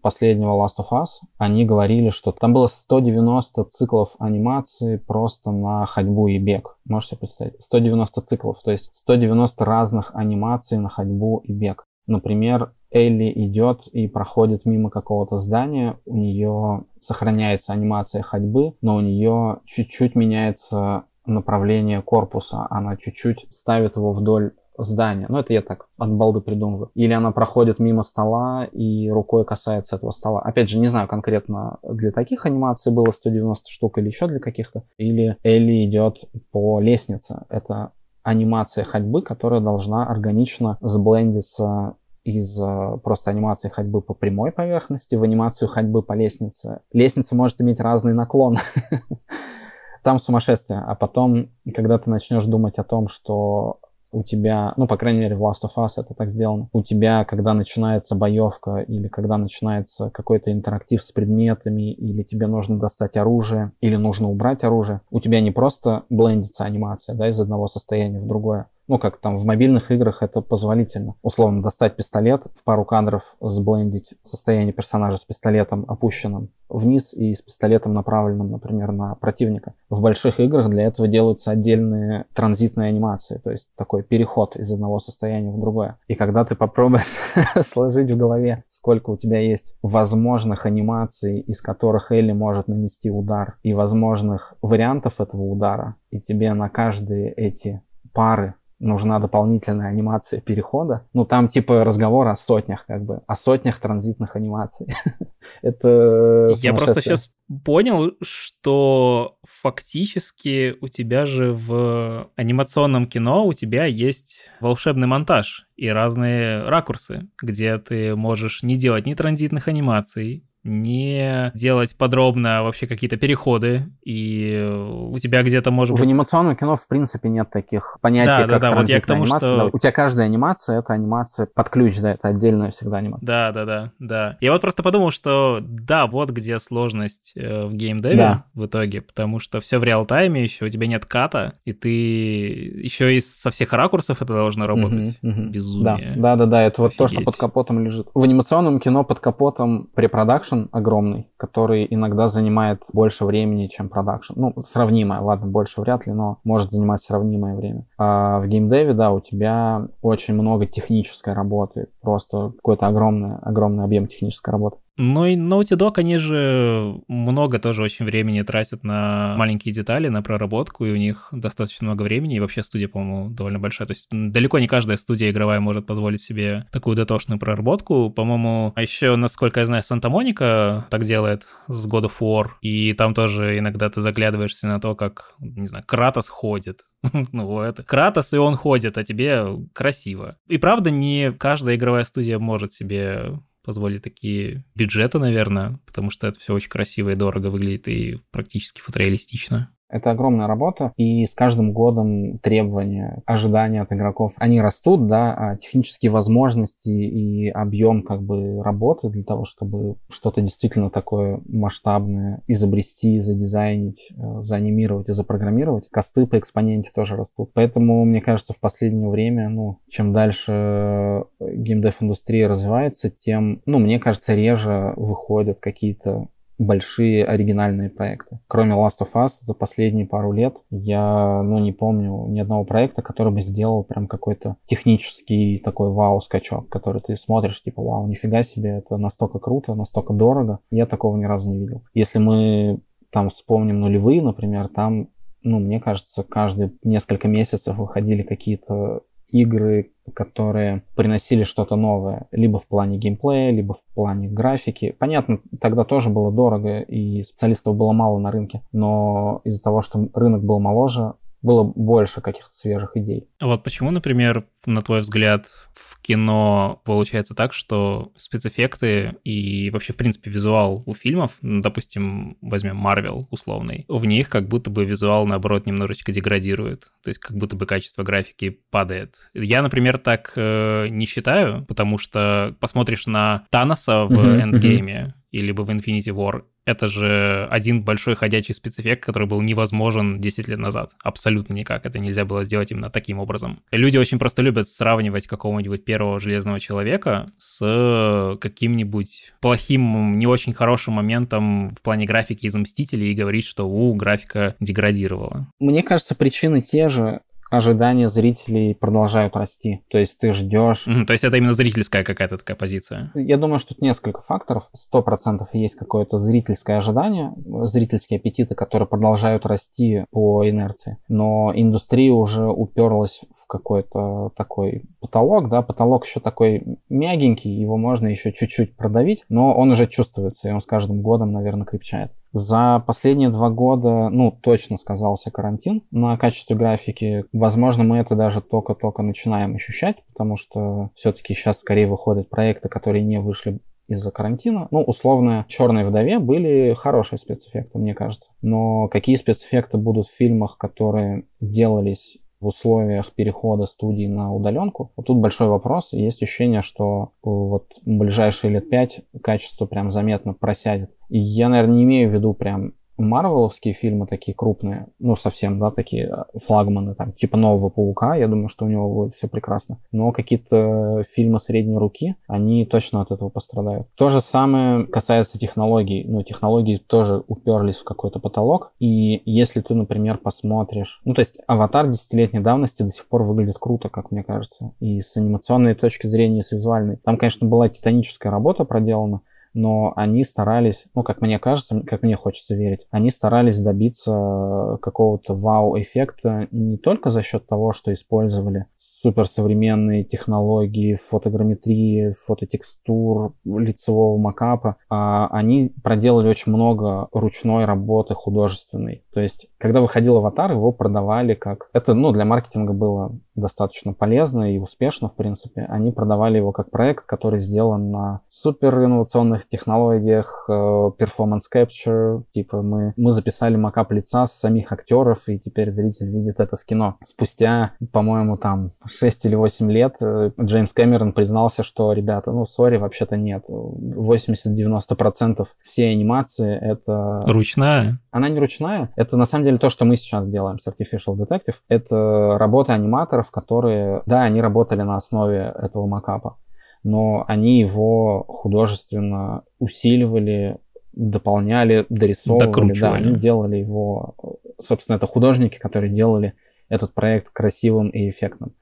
[0.00, 1.06] последнего Last of Us
[1.38, 6.76] они говорили, что там было 190 циклов анимации просто на ходьбу и бег.
[6.86, 7.54] Можете представить?
[7.62, 11.84] 190 циклов, то есть 190 разных анимаций на ходьбу и бег.
[12.10, 19.00] Например, Элли идет и проходит мимо какого-то здания, у нее сохраняется анимация ходьбы, но у
[19.00, 25.26] нее чуть-чуть меняется направление корпуса, она чуть-чуть ставит его вдоль здания.
[25.28, 26.90] Ну, это я так от балды придумываю.
[26.94, 30.40] Или она проходит мимо стола и рукой касается этого стола.
[30.40, 34.82] Опять же, не знаю конкретно для таких анимаций было 190 штук или еще для каких-то.
[34.96, 37.44] Или Элли идет по лестнице.
[37.50, 37.92] Это
[38.22, 41.94] анимация ходьбы, которая должна органично сблендиться
[42.24, 46.80] из э, просто анимации ходьбы по прямой поверхности в анимацию ходьбы по лестнице.
[46.92, 48.56] Лестница может иметь разный наклон.
[50.02, 50.80] Там сумасшествие.
[50.80, 53.80] А потом, когда ты начнешь думать о том, что
[54.12, 57.24] у тебя, ну, по крайней мере, в Last of Us это так сделано, у тебя,
[57.24, 63.72] когда начинается боевка или когда начинается какой-то интерактив с предметами, или тебе нужно достать оружие,
[63.80, 68.26] или нужно убрать оружие, у тебя не просто блендится анимация, да, из одного состояния в
[68.26, 71.14] другое, ну, как там в мобильных играх это позволительно.
[71.22, 77.40] Условно, достать пистолет, в пару кадров сблендить состояние персонажа с пистолетом опущенным вниз и с
[77.40, 79.74] пистолетом направленным, например, на противника.
[79.88, 84.98] В больших играх для этого делаются отдельные транзитные анимации, то есть такой переход из одного
[84.98, 85.96] состояния в другое.
[86.08, 87.16] И когда ты попробуешь
[87.64, 93.56] сложить в голове, сколько у тебя есть возможных анимаций, из которых Элли может нанести удар,
[93.62, 97.82] и возможных вариантов этого удара, и тебе на каждые эти
[98.12, 101.06] пары нужна дополнительная анимация перехода.
[101.12, 104.94] Ну, там типа разговор о сотнях, как бы, о сотнях транзитных анимаций.
[105.62, 107.32] Это Я просто сейчас
[107.64, 115.88] понял, что фактически у тебя же в анимационном кино у тебя есть волшебный монтаж и
[115.88, 123.16] разные ракурсы, где ты можешь не делать ни транзитных анимаций, не делать подробно вообще какие-то
[123.16, 126.00] переходы, и у тебя где-то может быть...
[126.00, 129.06] В анимационном кино, в принципе, нет таких понятий, да, как да, да, вот я к
[129.06, 129.54] тому, анимация.
[129.54, 129.70] Что...
[129.72, 133.26] У тебя каждая анимация— это анимация под ключ, да, это отдельная всегда анимация.
[133.26, 134.36] Да, да, да, да.
[134.40, 138.44] Я вот просто подумал, что да, вот где сложность э, в геймдеве да.
[138.54, 143.16] в итоге, потому что все в реал-тайме, еще у тебя нет ката, и ты еще
[143.16, 145.18] и со всех ракурсов это должно работать.
[145.22, 145.42] Угу, угу.
[145.50, 146.14] Безумие.
[146.16, 146.98] Да, да, да, да, это Офигеть.
[146.98, 148.08] вот то, что под капотом лежит.
[148.14, 154.34] В анимационном кино под капотом препродакшн, препродакшн огромный, который иногда занимает больше времени, чем продакшн.
[154.36, 157.86] Ну, сравнимое, ладно, больше вряд ли, но может занимать сравнимое время.
[157.98, 164.06] А в геймдеве, да, у тебя очень много технической работы, просто какой-то огромный, огромный объем
[164.06, 164.78] технической работы.
[165.02, 170.20] Ну и Naughty Dog, они же много тоже очень времени тратят на маленькие детали, на
[170.20, 173.86] проработку, и у них достаточно много времени, и вообще студия, по-моему, довольно большая.
[173.86, 178.10] То есть далеко не каждая студия игровая может позволить себе такую дотошную проработку.
[178.10, 183.14] По-моему, а еще, насколько я знаю, Санта-Моника так делает с God of War, и там
[183.14, 186.82] тоже иногда ты заглядываешься на то, как, не знаю, Кратос ходит,
[187.32, 190.36] ну, это Кратос, и он ходит, а тебе красиво.
[190.46, 196.38] И правда, не каждая игровая студия может себе позволить такие бюджеты, наверное, потому что это
[196.38, 199.74] все очень красиво и дорого выглядит и практически фотореалистично.
[199.90, 205.56] Это огромная работа, и с каждым годом требования, ожидания от игроков, они растут, да, а
[205.56, 213.20] технические возможности и объем как бы работы для того, чтобы что-то действительно такое масштабное изобрести,
[213.20, 217.50] задизайнить, э, заанимировать и запрограммировать, косты по экспоненте тоже растут.
[217.54, 224.34] Поэтому, мне кажется, в последнее время, ну, чем дальше геймдев-индустрия развивается, тем, ну, мне кажется,
[224.34, 226.28] реже выходят какие-то
[226.60, 228.38] большие оригинальные проекты.
[228.46, 233.00] Кроме Last of Us, за последние пару лет я, ну, не помню ни одного проекта,
[233.00, 238.78] который бы сделал прям какой-то технический такой вау-скачок, который ты смотришь, типа, вау, нифига себе,
[238.78, 240.58] это настолько круто, настолько дорого.
[240.70, 241.82] Я такого ни разу не видел.
[241.94, 242.80] Если мы
[243.10, 245.08] там вспомним нулевые, например, там
[245.42, 249.00] ну, мне кажется, каждые несколько месяцев выходили какие-то
[249.32, 254.94] игры, которые приносили что-то новое, либо в плане геймплея, либо в плане графики.
[254.98, 260.08] Понятно, тогда тоже было дорого, и специалистов было мало на рынке, но из-за того, что
[260.14, 263.28] рынок был моложе, было больше каких-то свежих идей.
[263.38, 269.92] А вот почему, например, на твой взгляд, в кино получается так, что спецэффекты и вообще,
[269.92, 274.84] в принципе, визуал у фильмов, ну, допустим, возьмем Марвел условный, в них как будто бы
[274.84, 279.14] визуал, наоборот, немножечко деградирует, то есть как будто бы качество графики падает.
[279.34, 285.62] Я, например, так э, не считаю, потому что посмотришь на Таноса в Эндгейме, или либо
[285.62, 290.92] в Infinity War, это же один большой ходячий спецэффект, который был невозможен 10 лет назад.
[291.02, 291.86] Абсолютно никак.
[291.86, 293.62] Это нельзя было сделать именно таким образом.
[293.70, 300.94] Люди очень просто любят сравнивать какого-нибудь первого Железного Человека с каким-нибудь плохим, не очень хорошим
[300.94, 305.48] моментом в плане графики из Мстителей и говорить, что у, графика деградировала.
[305.58, 307.20] Мне кажется, причины те же
[307.50, 309.84] ожидания зрителей продолжают расти.
[309.90, 310.86] То есть ты ждешь...
[310.86, 313.10] Mm, то есть это именно зрительская какая-то такая позиция?
[313.14, 314.68] Я думаю, что тут несколько факторов.
[314.74, 317.32] Сто процентов есть какое-то зрительское ожидание,
[317.64, 320.98] зрительские аппетиты, которые продолжают расти по инерции.
[321.08, 328.06] Но индустрия уже уперлась в какой-то такой потолок, да, потолок еще такой мягенький, его можно
[328.08, 332.12] еще чуть-чуть продавить, но он уже чувствуется, и он с каждым годом, наверное, крепчает.
[332.32, 338.42] За последние два года, ну, точно сказался карантин на качестве графики, Возможно, мы это даже
[338.42, 344.68] только-только начинаем ощущать, потому что все-таки сейчас скорее выходят проекты, которые не вышли из-за карантина.
[344.70, 348.30] Ну, условно, «Черной вдове» были хорошие спецэффекты, мне кажется.
[348.42, 354.92] Но какие спецэффекты будут в фильмах, которые делались в условиях перехода студии на удаленку.
[354.96, 355.94] Вот тут большой вопрос.
[355.94, 360.90] Есть ощущение, что вот в ближайшие лет пять качество прям заметно просядет.
[361.08, 365.70] И я, наверное, не имею в виду прям марвеловские фильмы такие крупные, ну, совсем, да,
[365.70, 369.78] такие э, флагманы, там, типа Нового Паука, я думаю, что у него будет все прекрасно.
[369.92, 373.88] Но какие-то фильмы средней руки, они точно от этого пострадают.
[373.96, 376.04] То же самое касается технологий.
[376.06, 378.72] Ну, технологии тоже уперлись в какой-то потолок.
[378.78, 381.00] И если ты, например, посмотришь...
[381.04, 384.72] Ну, то есть «Аватар» десятилетней давности до сих пор выглядит круто, как мне кажется.
[384.80, 386.96] И с анимационной точки зрения, и с визуальной.
[386.96, 389.22] Там, конечно, была титаническая работа проделана,
[389.54, 395.34] но они старались, ну, как мне кажется, как мне хочется верить, они старались добиться какого-то
[395.34, 405.28] вау-эффекта не только за счет того, что использовали суперсовременные технологии фотограмметрии, фототекстур, лицевого макапа, а
[405.28, 409.04] они проделали очень много ручной работы художественной.
[409.12, 411.68] То есть, когда выходил аватар, его продавали как...
[411.74, 415.66] Это, ну, для маркетинга было достаточно полезно и успешно, в принципе.
[415.68, 422.62] Они продавали его как проект, который сделан на супер инновационных технологиях, э, performance capture, типа
[422.62, 426.96] мы, мы записали макап лица с самих актеров, и теперь зритель видит это в кино.
[427.04, 432.76] Спустя, по-моему, там 6 или 8 лет э, Джеймс Кэмерон признался, что, ребята, ну, сори,
[432.76, 433.44] вообще-то нет.
[433.48, 437.22] 80-90% всей анимации это...
[437.26, 437.98] Ручная?
[438.10, 438.92] Она не ручная.
[438.96, 441.56] Это на самом деле то, что мы сейчас делаем с Artificial Detective.
[441.68, 446.36] Это работа аниматоров, которые, да, они работали на основе этого макапа,
[446.82, 450.58] но они его художественно усиливали,
[450.92, 452.78] дополняли, дорисовывали.
[452.80, 454.14] Да, они делали его...
[454.62, 456.34] Собственно, это художники, которые делали
[456.68, 458.54] этот проект красивым и эффектным.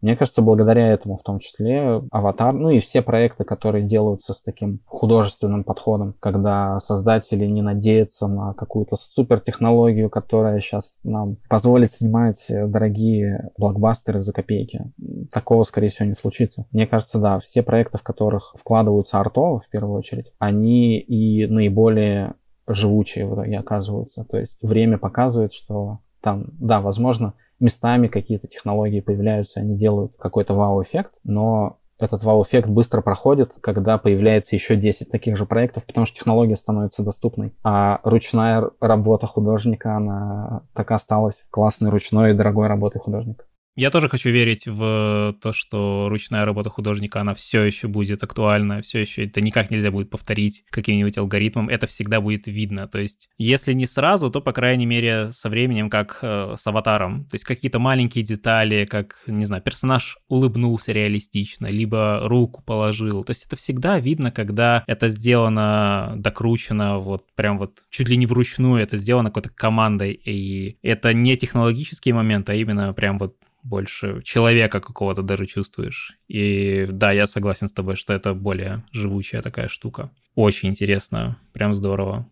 [0.00, 4.42] Мне кажется, благодаря этому в том числе аватар, ну и все проекты, которые делаются с
[4.42, 11.90] таким художественным подходом, когда создатели не надеются на какую-то супер технологию, которая сейчас нам позволит
[11.90, 14.92] снимать дорогие блокбастеры за копейки.
[15.32, 16.66] Такого, скорее всего, не случится.
[16.72, 22.34] Мне кажется, да, все проекты, в которых вкладываются артовы, в первую очередь, они и наиболее
[22.66, 24.24] живучие в итоге оказываются.
[24.24, 30.54] То есть время показывает, что там, да, возможно, местами какие-то технологии появляются, они делают какой-то
[30.54, 36.16] вау-эффект, но этот вау-эффект быстро проходит, когда появляется еще 10 таких же проектов, потому что
[36.16, 37.52] технология становится доступной.
[37.64, 43.44] А ручная работа художника, она так осталась классной ручной и дорогой работой художника.
[43.78, 48.82] Я тоже хочу верить в то, что ручная работа художника, она все еще будет актуальна,
[48.82, 52.88] все еще это никак нельзя будет повторить каким-нибудь алгоритмом, это всегда будет видно.
[52.88, 57.26] То есть, если не сразу, то, по крайней мере, со временем, как э, с аватаром.
[57.26, 63.22] То есть, какие-то маленькие детали, как, не знаю, персонаж улыбнулся реалистично, либо руку положил.
[63.22, 68.26] То есть, это всегда видно, когда это сделано, докручено, вот прям вот чуть ли не
[68.26, 70.12] вручную, это сделано какой-то командой.
[70.12, 76.18] И это не технологический момент, а именно прям вот больше человека какого-то даже чувствуешь.
[76.28, 80.10] И да, я согласен с тобой, что это более живучая такая штука.
[80.34, 82.28] Очень интересно, прям здорово.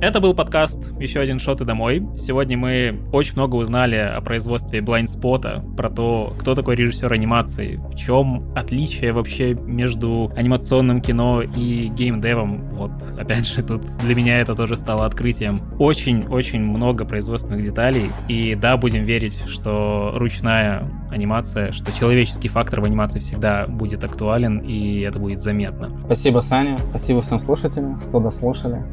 [0.00, 2.06] Это был подкаст «Еще один шот и домой».
[2.16, 7.96] Сегодня мы очень много узнали о производстве Blindspot, про то, кто такой режиссер анимации, в
[7.96, 12.68] чем отличие вообще между анимационным кино и геймдевом.
[12.74, 15.62] Вот, опять же, тут для меня это тоже стало открытием.
[15.80, 22.84] Очень-очень много производственных деталей, и да, будем верить, что ручная анимация, что человеческий фактор в
[22.84, 25.90] анимации всегда будет актуален, и это будет заметно.
[26.04, 26.78] Спасибо, Саня.
[26.90, 28.84] Спасибо всем слушателям, что дослушали.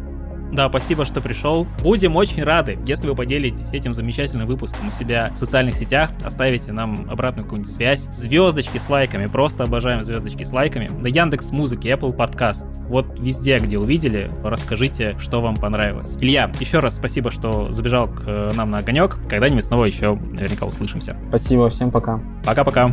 [0.51, 1.67] Да, спасибо, что пришел.
[1.81, 6.71] Будем очень рады, если вы поделитесь этим замечательным выпуском у себя в социальных сетях, оставите
[6.71, 11.89] нам обратную какую-нибудь связь, звездочки с лайками, просто обожаем звездочки с лайками, на Яндекс Музыке,
[11.89, 16.15] Apple Podcast, вот везде, где увидели, расскажите, что вам понравилось.
[16.19, 21.17] Илья, еще раз спасибо, что забежал к нам на огонек, когда-нибудь снова еще наверняка услышимся.
[21.29, 22.19] Спасибо, всем пока.
[22.45, 22.91] Пока-пока.